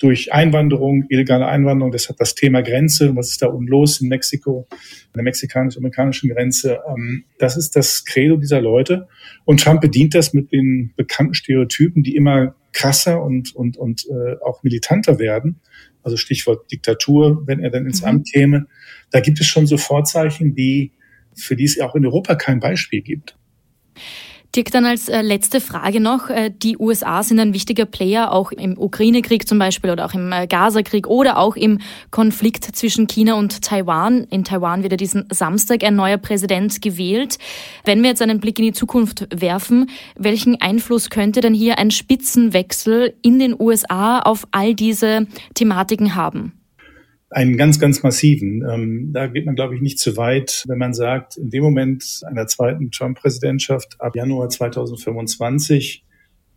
durch 0.00 0.32
Einwanderung, 0.32 1.04
illegale 1.10 1.46
Einwanderung. 1.46 1.92
Das 1.92 2.08
hat 2.08 2.18
das 2.20 2.34
Thema 2.34 2.62
Grenze. 2.62 3.14
Was 3.14 3.30
ist 3.30 3.42
da 3.42 3.46
unten 3.46 3.68
los 3.68 4.00
in 4.00 4.08
Mexiko, 4.08 4.66
an 4.70 4.78
der 5.14 5.22
mexikanisch-amerikanischen 5.22 6.30
Grenze? 6.30 6.80
Ähm, 6.88 7.24
das 7.38 7.56
ist 7.56 7.76
das 7.76 8.04
Credo 8.06 8.36
dieser 8.36 8.62
Leute. 8.62 9.08
Und 9.44 9.60
Trump 9.60 9.82
bedient 9.82 10.14
das 10.14 10.32
mit 10.32 10.52
den 10.52 10.92
bekannten 10.96 11.34
Stereotypen, 11.34 12.02
die 12.02 12.16
immer 12.16 12.54
krasser 12.72 13.22
und, 13.22 13.54
und, 13.54 13.76
und 13.76 14.06
äh, 14.08 14.36
auch 14.42 14.62
militanter 14.62 15.18
werden. 15.18 15.60
Also 16.02 16.16
Stichwort 16.16 16.72
Diktatur, 16.72 17.46
wenn 17.46 17.60
er 17.60 17.70
dann 17.70 17.84
ins 17.84 18.00
mhm. 18.00 18.08
Amt 18.08 18.32
käme. 18.32 18.66
Da 19.10 19.20
gibt 19.20 19.38
es 19.38 19.46
schon 19.46 19.66
so 19.66 19.76
Vorzeichen, 19.76 20.54
die, 20.54 20.92
für 21.34 21.56
die 21.56 21.64
es 21.64 21.78
auch 21.78 21.94
in 21.94 22.06
Europa 22.06 22.36
kein 22.36 22.58
Beispiel 22.58 23.02
gibt. 23.02 23.36
Dirk, 24.56 24.72
dann 24.72 24.84
als 24.84 25.08
äh, 25.08 25.22
letzte 25.22 25.60
Frage 25.60 26.00
noch. 26.00 26.28
Äh, 26.28 26.50
die 26.50 26.76
USA 26.76 27.22
sind 27.22 27.38
ein 27.38 27.54
wichtiger 27.54 27.84
Player, 27.84 28.32
auch 28.32 28.50
im 28.50 28.76
Ukraine-Krieg 28.76 29.46
zum 29.46 29.60
Beispiel 29.60 29.90
oder 29.90 30.06
auch 30.06 30.14
im 30.14 30.32
äh, 30.32 30.48
Gaza-Krieg 30.48 31.06
oder 31.06 31.38
auch 31.38 31.54
im 31.54 31.78
Konflikt 32.10 32.64
zwischen 32.64 33.06
China 33.06 33.34
und 33.34 33.62
Taiwan. 33.62 34.24
In 34.24 34.42
Taiwan 34.42 34.82
wird 34.82 34.92
ja 34.92 34.96
diesen 34.96 35.26
Samstag 35.30 35.84
ein 35.84 35.94
neuer 35.94 36.18
Präsident 36.18 36.82
gewählt. 36.82 37.38
Wenn 37.84 38.02
wir 38.02 38.10
jetzt 38.10 38.22
einen 38.22 38.40
Blick 38.40 38.58
in 38.58 38.64
die 38.64 38.72
Zukunft 38.72 39.28
werfen, 39.32 39.88
welchen 40.16 40.60
Einfluss 40.60 41.10
könnte 41.10 41.40
denn 41.40 41.54
hier 41.54 41.78
ein 41.78 41.92
Spitzenwechsel 41.92 43.14
in 43.22 43.38
den 43.38 43.54
USA 43.56 44.18
auf 44.18 44.48
all 44.50 44.74
diese 44.74 45.28
Thematiken 45.54 46.16
haben? 46.16 46.59
Einen 47.30 47.56
ganz, 47.56 47.78
ganz 47.78 48.02
massiven. 48.02 48.68
Ähm, 48.68 49.12
da 49.12 49.28
geht 49.28 49.46
man, 49.46 49.54
glaube 49.54 49.76
ich, 49.76 49.80
nicht 49.80 49.98
zu 49.98 50.16
weit, 50.16 50.64
wenn 50.66 50.78
man 50.78 50.92
sagt, 50.92 51.36
in 51.36 51.50
dem 51.50 51.62
Moment 51.62 52.22
einer 52.26 52.48
zweiten 52.48 52.90
Trump-Präsidentschaft 52.90 54.00
ab 54.00 54.16
Januar 54.16 54.48
2025, 54.48 56.04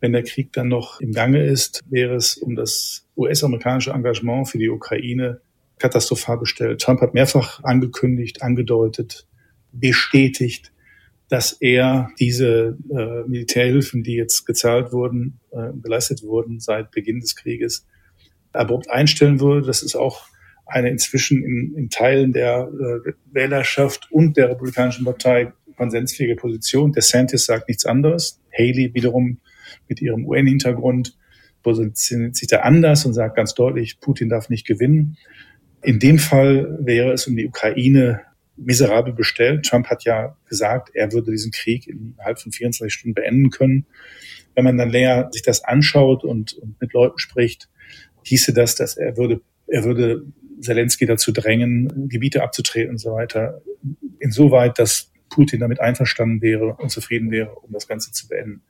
wenn 0.00 0.12
der 0.12 0.24
Krieg 0.24 0.52
dann 0.52 0.68
noch 0.68 1.00
im 1.00 1.12
Gange 1.12 1.44
ist, 1.44 1.80
wäre 1.88 2.16
es 2.16 2.36
um 2.36 2.56
das 2.56 3.06
US-amerikanische 3.16 3.92
Engagement 3.92 4.48
für 4.48 4.58
die 4.58 4.68
Ukraine 4.68 5.40
katastrophal 5.78 6.38
bestellt. 6.38 6.80
Trump 6.80 7.00
hat 7.00 7.14
mehrfach 7.14 7.62
angekündigt, 7.62 8.42
angedeutet, 8.42 9.26
bestätigt, 9.72 10.72
dass 11.28 11.52
er 11.52 12.10
diese 12.18 12.76
äh, 12.90 13.28
Militärhilfen, 13.28 14.02
die 14.02 14.14
jetzt 14.14 14.44
gezahlt 14.44 14.92
wurden, 14.92 15.40
äh, 15.52 15.70
geleistet 15.80 16.22
wurden 16.22 16.60
seit 16.60 16.90
Beginn 16.90 17.20
des 17.20 17.34
Krieges, 17.34 17.86
abrupt 18.52 18.90
einstellen 18.90 19.40
würde. 19.40 19.66
Das 19.66 19.82
ist 19.82 19.96
auch 19.96 20.26
eine 20.66 20.90
inzwischen 20.90 21.42
in, 21.42 21.74
in 21.76 21.90
Teilen 21.90 22.32
der 22.32 22.68
äh, 22.68 23.12
Wählerschaft 23.32 24.08
und 24.10 24.36
der 24.36 24.50
Republikanischen 24.50 25.04
Partei 25.04 25.52
konsensfähige 25.76 26.36
Position. 26.36 26.92
DeSantis 26.92 27.46
sagt 27.46 27.68
nichts 27.68 27.84
anderes. 27.84 28.40
Haley 28.56 28.94
wiederum 28.94 29.40
mit 29.88 30.00
ihrem 30.00 30.26
UN-Hintergrund 30.26 31.16
positioniert 31.62 32.36
sich 32.36 32.48
da 32.48 32.60
anders 32.60 33.04
und 33.06 33.14
sagt 33.14 33.36
ganz 33.36 33.54
deutlich, 33.54 34.00
Putin 34.00 34.28
darf 34.28 34.48
nicht 34.48 34.66
gewinnen. 34.66 35.16
In 35.82 35.98
dem 35.98 36.18
Fall 36.18 36.78
wäre 36.80 37.12
es 37.12 37.26
um 37.26 37.36
die 37.36 37.46
Ukraine 37.46 38.20
miserabel 38.56 39.12
bestellt. 39.12 39.66
Trump 39.66 39.88
hat 39.88 40.04
ja 40.04 40.36
gesagt, 40.48 40.90
er 40.94 41.12
würde 41.12 41.32
diesen 41.32 41.50
Krieg 41.50 41.88
innerhalb 41.88 42.38
von 42.38 42.52
24 42.52 42.92
Stunden 42.92 43.14
beenden 43.14 43.50
können. 43.50 43.86
Wenn 44.54 44.64
man 44.64 44.78
dann 44.78 44.90
näher 44.90 45.28
sich 45.32 45.42
das 45.42 45.64
anschaut 45.64 46.22
und, 46.22 46.52
und 46.54 46.80
mit 46.80 46.92
Leuten 46.92 47.18
spricht, 47.18 47.68
hieße 48.22 48.52
das, 48.52 48.76
dass 48.76 48.96
er 48.96 49.16
würde, 49.16 49.40
er 49.66 49.84
würde 49.84 50.24
Zelensky 50.64 51.06
dazu 51.06 51.32
drängen, 51.32 52.08
Gebiete 52.08 52.42
abzutreten 52.42 52.92
und 52.92 52.98
so 52.98 53.12
weiter. 53.12 53.62
Insoweit, 54.18 54.78
dass 54.78 55.12
Putin 55.28 55.60
damit 55.60 55.80
einverstanden 55.80 56.42
wäre 56.42 56.74
und 56.74 56.90
zufrieden 56.90 57.30
wäre, 57.30 57.54
um 57.54 57.72
das 57.72 57.88
Ganze 57.88 58.12
zu 58.12 58.28
beenden. 58.28 58.62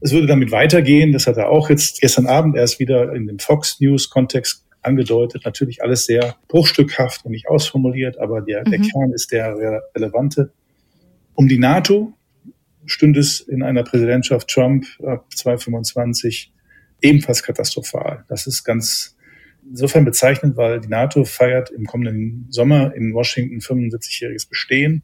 Es 0.00 0.12
würde 0.12 0.26
damit 0.26 0.50
weitergehen, 0.50 1.12
das 1.12 1.26
hat 1.26 1.36
er 1.36 1.50
auch 1.50 1.70
jetzt 1.70 2.00
gestern 2.00 2.26
Abend 2.26 2.56
erst 2.56 2.78
wieder 2.80 3.14
in 3.14 3.26
dem 3.26 3.38
Fox 3.38 3.80
News 3.80 4.10
Kontext 4.10 4.66
angedeutet. 4.82 5.44
Natürlich 5.44 5.82
alles 5.82 6.06
sehr 6.06 6.36
bruchstückhaft 6.48 7.24
und 7.24 7.32
nicht 7.32 7.48
ausformuliert, 7.48 8.18
aber 8.18 8.40
der, 8.40 8.60
mhm. 8.60 8.70
der 8.70 8.80
Kern 8.80 9.12
ist 9.12 9.32
der 9.32 9.56
relevante. 9.94 10.52
Um 11.34 11.48
die 11.48 11.58
NATO 11.58 12.12
stünde 12.86 13.20
es 13.20 13.40
in 13.40 13.62
einer 13.62 13.82
Präsidentschaft 13.82 14.48
Trump 14.48 14.84
ab 15.04 15.26
2025 15.34 16.52
ebenfalls 17.00 17.42
katastrophal. 17.42 18.24
Das 18.28 18.46
ist 18.46 18.64
ganz 18.64 19.13
insofern 19.68 20.04
bezeichnend, 20.04 20.56
weil 20.56 20.80
die 20.80 20.88
NATO 20.88 21.24
feiert 21.24 21.70
im 21.70 21.86
kommenden 21.86 22.46
Sommer 22.50 22.94
in 22.94 23.14
Washington 23.14 23.58
75-jähriges 23.58 24.48
Bestehen. 24.48 25.02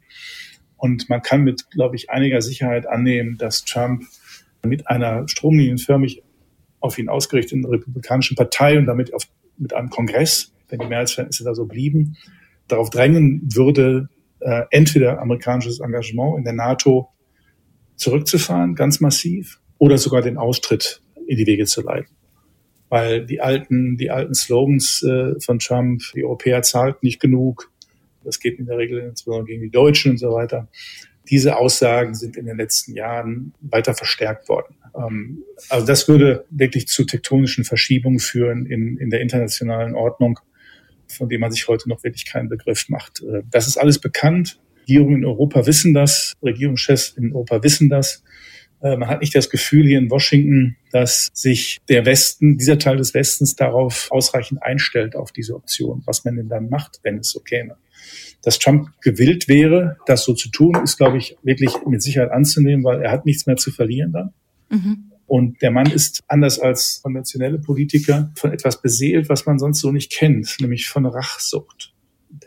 Und 0.77 1.09
man 1.09 1.23
kann 1.23 1.43
mit, 1.43 1.71
glaube 1.71 1.97
ich, 1.97 2.11
einiger 2.11 2.41
Sicherheit 2.41 2.87
annehmen, 2.87 3.37
dass 3.39 3.65
Trump 3.65 4.05
mit 4.65 4.89
einer 4.89 5.29
stromlinienförmig 5.29 6.23
auf 6.81 6.99
ihn 6.99 7.09
ausgerichteten 7.09 7.65
republikanischen 7.65 8.37
Partei 8.37 8.79
und 8.79 8.87
damit 8.87 9.13
auf, 9.13 9.25
mit 9.59 9.75
einem 9.75 9.91
Kongress, 9.91 10.53
wenn 10.69 10.79
die 10.79 10.87
Mehrheitsverhältnisse 10.87 11.45
da 11.45 11.55
so 11.55 11.67
blieben, 11.67 12.17
darauf 12.69 12.91
drängen 12.91 13.43
würde, 13.55 14.09
äh, 14.41 14.63
entweder 14.71 15.21
amerikanisches 15.21 15.81
Engagement 15.81 16.39
in 16.39 16.45
der 16.45 16.55
NATO 16.55 17.11
zurückzufahren, 17.97 18.75
ganz 18.75 19.01
massiv, 19.01 19.61
oder 19.79 19.99
sogar 19.99 20.23
den 20.23 20.39
Austritt 20.39 21.03
in 21.27 21.37
die 21.37 21.47
Wege 21.47 21.67
zu 21.67 21.83
leiten. 21.83 22.15
Weil 22.91 23.25
die 23.25 23.41
alten, 23.41 23.97
die 23.97 24.11
alten 24.11 24.35
Slogans 24.35 25.03
äh, 25.03 25.41
von 25.41 25.59
Trump, 25.59 26.03
die 26.15 26.25
Europäer 26.25 26.61
zahlt 26.63 27.03
nicht 27.03 27.21
genug, 27.21 27.71
das 28.25 28.41
geht 28.41 28.59
in 28.59 28.67
der 28.67 28.77
Regel 28.77 28.99
insbesondere 29.01 29.47
gegen 29.47 29.63
die 29.63 29.71
Deutschen 29.71 30.13
und 30.13 30.19
so 30.19 30.33
weiter. 30.33 30.69
Diese 31.31 31.57
Aussagen 31.57 32.15
sind 32.15 32.37
in 32.37 32.47
den 32.47 32.57
letzten 32.57 32.95
Jahren 32.95 33.55
weiter 33.61 33.95
verstärkt 33.95 34.49
worden. 34.49 34.75
Ähm, 34.95 35.45
also 35.69 35.87
das 35.87 36.09
würde 36.09 36.45
wirklich 36.51 36.89
zu 36.89 37.05
tektonischen 37.05 37.65
Verschiebungen 37.65 38.19
führen 38.19 38.67
in, 38.67 38.97
in 38.99 39.11
der 39.11 39.21
internationalen 39.21 39.95
Ordnung, 39.95 40.39
von 41.07 41.29
dem 41.29 41.41
man 41.41 41.53
sich 41.53 41.69
heute 41.69 41.89
noch 41.89 42.03
wirklich 42.05 42.27
keinen 42.27 42.49
Begriff 42.49 42.89
macht. 42.89 43.23
Äh, 43.23 43.43
das 43.51 43.67
ist 43.67 43.77
alles 43.77 43.99
bekannt. 43.99 44.61
Regierungen 44.83 45.19
in 45.19 45.25
Europa 45.25 45.67
wissen 45.67 45.95
das, 45.95 46.35
Regierungschefs 46.43 47.11
in 47.11 47.33
Europa 47.33 47.63
wissen 47.63 47.89
das. 47.89 48.25
Äh, 48.83 48.97
man 48.97 49.09
hat 49.09 49.21
nicht 49.21 49.35
das 49.35 49.51
Gefühl 49.51 49.87
hier 49.87 49.99
in 49.99 50.11
Washington, 50.11 50.77
dass 50.93 51.31
sich 51.33 51.79
der 51.89 52.07
Westen, 52.07 52.57
dieser 52.57 52.79
Teil 52.79 52.97
des 52.97 53.15
Westens 53.15 53.57
darauf 53.57 54.09
ausreichend 54.11 54.63
einstellt, 54.63 55.17
auf 55.17 55.33
diese 55.33 55.55
Option, 55.55 56.03
was 56.07 56.25
man 56.25 56.37
denn 56.37 56.49
dann 56.49 56.69
macht, 56.69 57.01
wenn 57.03 57.19
es 57.19 57.31
so 57.31 57.41
käme. 57.41 57.77
Dass 58.43 58.59
Trump 58.59 58.89
gewillt 59.03 59.49
wäre, 59.49 59.99
das 60.07 60.25
so 60.25 60.35
zu 60.35 60.51
tun, 60.51 60.77
ist, 60.83 60.97
glaube 60.97 61.19
ich, 61.19 61.37
wirklich 61.43 61.73
mit 61.87 62.03
Sicherheit 62.03 62.31
anzunehmen, 62.31 62.85
weil 62.85 63.03
er 63.03 63.11
hat 63.11 63.27
nichts 63.27 63.47
mehr 63.47 63.57
zu 63.57 63.71
verlieren 63.71 64.13
dann. 64.13 64.33
Mhm. 64.71 65.11
Und 65.27 65.63
der 65.63 65.71
Mann 65.71 65.91
ist 65.91 66.23
anders 66.27 66.59
als 66.59 67.03
konventionelle 67.03 67.59
Politiker 67.59 68.33
von 68.35 68.53
etwas 68.53 68.83
beseelt, 68.83 69.29
was 69.29 69.47
man 69.47 69.61
sonst 69.61 69.81
so 69.81 69.93
nicht 69.93 70.11
kennt, 70.11 70.57
nämlich 70.61 70.89
von 70.89 71.07
Rachsucht. 71.07 71.93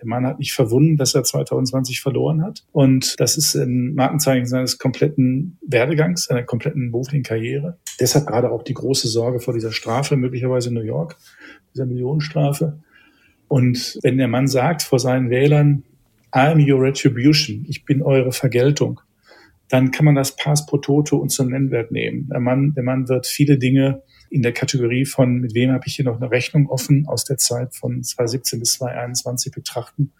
Der 0.04 0.10
Mann 0.10 0.28
hat 0.28 0.40
nicht 0.40 0.52
verwunden, 0.52 0.98
dass 0.98 1.16
er 1.16 1.24
2020 1.24 2.02
verloren 2.02 2.44
hat. 2.44 2.66
Und 2.74 3.18
das 3.22 3.38
ist 3.38 3.56
ein 3.56 3.94
Markenzeichen 3.96 4.46
seines 4.46 4.78
kompletten 4.78 5.58
Werdegangs, 5.66 6.26
seiner 6.26 6.44
kompletten 6.44 6.92
beruflichen 6.92 7.24
Karriere. 7.24 7.78
Deshalb 8.02 8.28
gerade 8.28 8.52
auch 8.52 8.64
die 8.64 8.74
große 8.74 9.08
Sorge 9.08 9.40
vor 9.40 9.54
dieser 9.54 9.72
Strafe, 9.72 10.18
möglicherweise 10.18 10.70
in 10.70 10.76
New 10.76 10.82
York, 10.82 11.16
dieser 11.74 11.86
Millionenstrafe. 11.86 12.80
Und 13.48 13.98
wenn 14.04 14.18
der 14.18 14.28
Mann 14.28 14.48
sagt 14.48 14.82
vor 14.84 15.00
seinen 15.00 15.30
Wählern, 15.30 15.84
I'm 16.34 16.70
your 16.70 16.82
retribution, 16.82 17.64
ich 17.70 17.86
bin 17.86 18.02
eure 18.02 18.34
Vergeltung, 18.34 19.00
dann 19.70 19.92
kann 19.92 20.04
man 20.04 20.16
das 20.16 20.36
Pass 20.36 20.66
pro 20.66 20.80
Toto 20.80 21.16
und 21.16 21.30
zum 21.30 21.48
Nennwert 21.48 21.94
nehmen. 21.94 22.28
Der 22.30 22.42
Mann, 22.42 22.74
der 22.74 22.84
Mann 22.84 23.08
wird 23.08 23.26
viele 23.26 23.58
Dinge 23.58 24.02
in 24.34 24.42
der 24.42 24.52
Kategorie 24.52 25.06
von, 25.06 25.42
mit 25.42 25.54
wem 25.54 25.72
habe 25.72 25.84
ich 25.86 25.96
hier 25.96 26.06
noch 26.06 26.20
eine 26.20 26.32
Rechnung 26.32 26.68
offen 26.68 27.06
aus 27.08 27.24
der 27.24 27.38
Zeit 27.38 27.76
von 27.76 28.02
2017 28.02 28.60
bis 28.60 28.74
2021 28.74 29.52
betrachten 29.52 30.12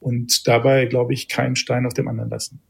und 0.00 0.46
dabei, 0.46 0.84
glaube 0.84 1.14
ich, 1.14 1.28
keinen 1.28 1.56
Stein 1.56 1.86
auf 1.86 1.94
dem 1.94 2.08
anderen 2.08 2.28
lassen. 2.28 2.60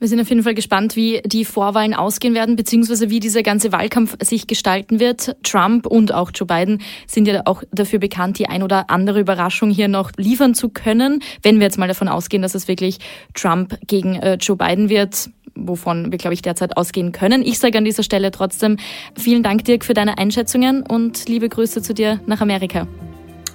Wir 0.00 0.08
sind 0.08 0.18
auf 0.18 0.30
jeden 0.30 0.42
Fall 0.42 0.54
gespannt, 0.54 0.96
wie 0.96 1.20
die 1.26 1.44
Vorwahlen 1.44 1.92
ausgehen 1.92 2.34
werden, 2.34 2.56
beziehungsweise 2.56 3.10
wie 3.10 3.20
dieser 3.20 3.42
ganze 3.42 3.70
Wahlkampf 3.70 4.16
sich 4.22 4.46
gestalten 4.46 4.98
wird. 4.98 5.36
Trump 5.42 5.86
und 5.86 6.12
auch 6.12 6.30
Joe 6.34 6.46
Biden 6.46 6.80
sind 7.06 7.28
ja 7.28 7.42
auch 7.44 7.62
dafür 7.70 7.98
bekannt, 7.98 8.38
die 8.38 8.46
ein 8.46 8.62
oder 8.62 8.88
andere 8.88 9.20
Überraschung 9.20 9.70
hier 9.70 9.88
noch 9.88 10.10
liefern 10.16 10.54
zu 10.54 10.70
können. 10.70 11.22
Wenn 11.42 11.60
wir 11.60 11.66
jetzt 11.66 11.78
mal 11.78 11.86
davon 11.86 12.08
ausgehen, 12.08 12.42
dass 12.42 12.54
es 12.54 12.66
wirklich 12.66 12.98
Trump 13.34 13.78
gegen 13.86 14.16
äh, 14.16 14.38
Joe 14.40 14.56
Biden 14.56 14.88
wird, 14.88 15.28
wovon 15.54 16.10
wir, 16.10 16.18
glaube 16.18 16.34
ich, 16.34 16.42
derzeit 16.42 16.76
ausgehen 16.76 17.12
können. 17.12 17.42
Ich 17.42 17.58
sage 17.58 17.78
an 17.78 17.84
dieser 17.84 18.02
Stelle 18.02 18.30
trotzdem 18.30 18.76
vielen 19.18 19.42
Dank, 19.42 19.64
Dirk, 19.64 19.84
für 19.84 19.94
deine 19.94 20.18
Einschätzungen 20.18 20.82
und 20.82 21.28
liebe 21.28 21.48
Grüße 21.48 21.82
zu 21.82 21.94
dir 21.94 22.20
nach 22.26 22.40
Amerika. 22.40 22.86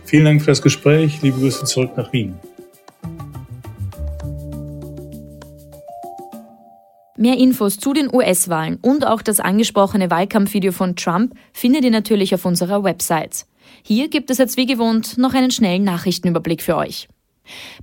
Vielen 0.06 0.26
Dank 0.26 0.42
für 0.42 0.52
das 0.52 0.62
Gespräch. 0.62 1.22
Liebe 1.22 1.40
Grüße 1.40 1.66
zurück 1.66 1.92
nach 1.98 2.14
Wien. 2.14 2.36
Mehr 7.18 7.38
Infos 7.38 7.80
zu 7.80 7.94
den 7.94 8.14
US-Wahlen 8.14 8.78
und 8.82 9.08
auch 9.08 9.22
das 9.22 9.40
angesprochene 9.40 10.12
Wahlkampfvideo 10.12 10.74
von 10.74 10.98
Trump 10.98 11.34
findet 11.54 11.86
ihr 11.86 11.92
natürlich 11.92 12.36
auf 12.36 12.46
unserer 12.46 12.84
Website. 12.84 13.46
Hier 13.84 14.10
gibt 14.10 14.30
es 14.30 14.38
jetzt 14.38 14.58
wie 14.58 14.66
gewohnt 14.66 15.18
noch 15.18 15.34
einen 15.34 15.50
schnellen 15.50 15.86
Nachrichtenüberblick 15.86 16.62
für 16.62 16.76
euch. 16.76 17.08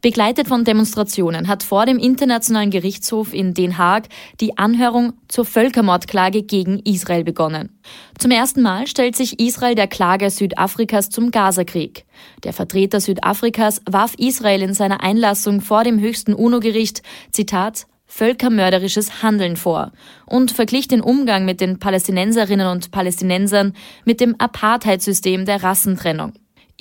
Begleitet 0.01 0.49
von 0.49 0.65
Demonstrationen 0.65 1.49
hat 1.49 1.63
vor 1.63 1.87
dem 1.87 1.99
Internationalen 1.99 2.71
Gerichtshof 2.71 3.33
in 3.33 3.55
Den 3.55 3.79
Haag 3.79 4.09
die 4.41 4.59
Anhörung 4.59 5.15
zur 5.29 5.45
Völkermordklage 5.45 6.43
gegen 6.43 6.81
Israel 6.81 7.25
begonnen. 7.25 7.79
Zum 8.19 8.31
ersten 8.31 8.63
Mal 8.63 8.87
stellt 8.87 9.17
sich 9.17 9.41
Israel 9.41 9.75
der 9.75 9.89
Klage 9.89 10.31
Südafrikas 10.31 11.11
zum 11.11 11.31
Gazakrieg. 11.31 12.05
Der 12.45 12.53
Vertreter 12.53 13.01
Südafrikas 13.01 13.81
warf 13.91 14.15
Israel 14.19 14.63
in 14.63 14.75
seiner 14.75 15.03
Einlassung 15.03 15.61
vor 15.61 15.85
dem 15.85 16.01
höchsten 16.01 16.35
UNO-Gericht, 16.35 17.03
Zitat, 17.33 17.87
völkermörderisches 18.13 19.23
Handeln 19.23 19.57
vor 19.57 19.91
und 20.27 20.53
verglich 20.53 20.87
den 20.87 21.01
Umgang 21.01 21.47
mit 21.47 21.63
den 21.63 21.79
Palästinenserinnen 21.79 22.67
und 22.67 22.91
Palästinensern 22.91 23.73
mit 24.05 24.21
dem 24.21 24.35
Apartheidssystem 24.39 25.47
der 25.47 25.63
Rassentrennung. 25.63 26.35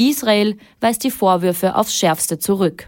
Israel 0.10 0.58
weist 0.80 1.04
die 1.04 1.12
Vorwürfe 1.12 1.76
aufs 1.76 1.96
schärfste 1.96 2.40
zurück. 2.40 2.88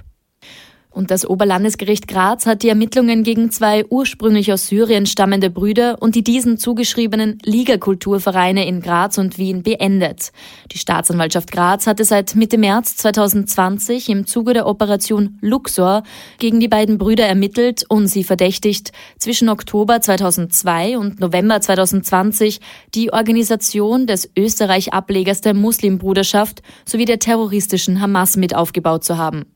Und 0.93 1.09
das 1.09 1.27
Oberlandesgericht 1.27 2.07
Graz 2.07 2.45
hat 2.45 2.61
die 2.61 2.69
Ermittlungen 2.69 3.23
gegen 3.23 3.49
zwei 3.49 3.83
ursprünglich 3.89 4.53
aus 4.53 4.67
Syrien 4.67 5.07
stammende 5.07 5.49
Brüder 5.49 5.97
und 5.99 6.13
die 6.13 6.23
diesen 6.23 6.59
zugeschriebenen 6.59 7.39
Ligakulturvereine 7.43 8.67
in 8.67 8.79
Graz 8.79 9.17
und 9.17 9.39
Wien 9.39 9.63
beendet. 9.63 10.31
Die 10.71 10.77
Staatsanwaltschaft 10.77 11.51
Graz 11.51 11.87
hatte 11.87 12.05
seit 12.05 12.35
Mitte 12.35 12.59
März 12.59 12.95
2020 12.97 14.09
im 14.09 14.27
Zuge 14.27 14.53
der 14.53 14.67
Operation 14.67 15.39
Luxor 15.41 16.03
gegen 16.37 16.59
die 16.59 16.67
beiden 16.67 16.99
Brüder 16.99 17.25
ermittelt 17.25 17.85
und 17.89 18.05
sie 18.07 18.23
verdächtigt, 18.23 18.91
zwischen 19.17 19.49
Oktober 19.49 19.99
2002 19.99 20.99
und 20.99 21.19
November 21.19 21.59
2020 21.59 22.59
die 22.93 23.11
Organisation 23.11 24.05
des 24.05 24.29
Österreich-Ablegers 24.37 25.41
der 25.41 25.55
Muslimbruderschaft 25.55 26.61
sowie 26.85 27.05
der 27.05 27.17
terroristischen 27.17 27.99
Hamas 27.99 28.37
mit 28.37 28.55
aufgebaut 28.55 29.03
zu 29.03 29.17
haben. 29.17 29.52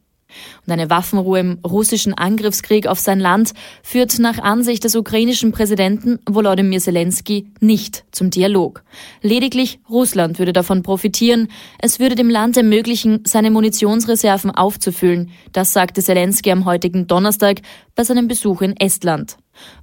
Und 0.66 0.74
eine 0.74 0.90
Waffenruhe 0.90 1.40
im 1.40 1.60
russischen 1.66 2.14
Angriffskrieg 2.14 2.88
auf 2.88 3.00
sein 3.00 3.20
Land 3.20 3.54
führt 3.84 4.20
nach 4.20 4.40
Ansicht 4.40 4.84
des 4.84 4.96
ukrainischen 4.96 5.52
Präsidenten 5.52 6.20
Volodymyr 6.26 6.80
Zelensky 6.80 7.52
nicht 7.60 8.06
zum 8.12 8.30
Dialog. 8.30 8.84
Lediglich 9.22 9.80
Russland 9.90 10.40
würde 10.40 10.54
davon 10.54 10.84
profitieren. 10.84 11.48
Es 11.80 12.00
würde 12.00 12.16
dem 12.16 12.30
Land 12.30 12.58
ermöglichen, 12.58 13.22
seine 13.26 13.52
Munitionsreserven 13.52 14.52
aufzufüllen. 14.52 15.32
Das 15.52 15.74
sagte 15.74 16.02
Zelensky 16.02 16.52
am 16.52 16.66
heutigen 16.66 17.08
Donnerstag 17.08 17.62
bei 17.96 18.04
seinem 18.04 18.28
Besuch 18.28 18.62
in 18.62 18.76
Estland. 18.78 19.38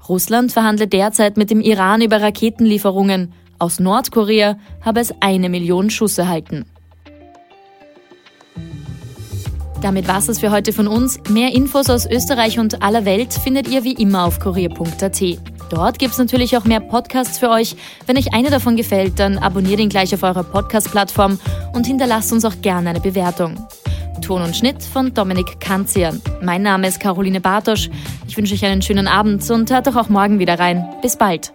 Russland 0.09 0.53
verhandelt 0.53 0.93
derzeit 0.93 1.37
mit 1.37 1.51
dem 1.51 1.61
Iran 1.61 2.01
über 2.01 2.21
Raketenlieferungen. 2.21 3.33
Aus 3.59 3.81
Nordkorea 3.81 4.59
habe 4.83 5.01
es 5.01 5.15
eine 5.21 5.49
Million 5.49 5.91
Schuss 5.91 6.19
erhalten. 6.19 6.67
Damit 9.85 10.09
war's 10.09 10.29
es 10.29 10.41
für 10.41 10.51
heute 10.51 10.73
von 10.73 10.89
uns. 10.89 11.21
Mehr 11.29 11.55
Infos 11.55 11.91
aus 11.91 12.07
Österreich 12.07 12.59
und 12.59 12.83
aller 12.83 13.05
Welt 13.05 13.35
findet 13.35 13.69
ihr 13.69 13.85
wie 13.85 13.93
immer 13.93 14.25
auf 14.25 14.41
kurier.at. 14.41 15.23
Dort 15.69 15.99
gibt's 15.99 16.17
natürlich 16.17 16.57
auch 16.57 16.65
mehr 16.65 16.81
Podcasts 16.81 17.39
für 17.39 17.51
euch. 17.51 17.77
Wenn 18.07 18.17
euch 18.17 18.33
eine 18.33 18.49
davon 18.49 18.77
gefällt, 18.77 19.21
dann 19.21 19.37
abonniert 19.37 19.81
ihn 19.81 19.91
gleich 19.91 20.15
auf 20.15 20.23
eurer 20.23 20.43
Podcast-Plattform 20.43 21.39
und 21.75 21.87
hinterlasst 21.87 22.33
uns 22.33 22.47
auch 22.47 22.63
gerne 22.63 22.89
eine 22.89 23.01
Bewertung. 23.01 23.63
Ton 24.23 24.41
und 24.41 24.57
Schnitt 24.57 24.83
von 24.83 25.13
Dominik 25.13 25.61
Kanzian. 25.61 26.23
Mein 26.41 26.63
Name 26.63 26.89
ist 26.89 26.99
Caroline 26.99 27.43
Bartosch. 27.43 27.91
Ich 28.27 28.39
wünsche 28.39 28.55
euch 28.55 28.65
einen 28.65 28.81
schönen 28.81 29.07
Abend 29.07 29.51
und 29.51 29.71
hört 29.71 29.87
doch 29.87 29.97
auch 29.97 30.09
morgen 30.09 30.39
wieder 30.39 30.59
rein. 30.59 30.89
Bis 31.03 31.19
bald. 31.19 31.53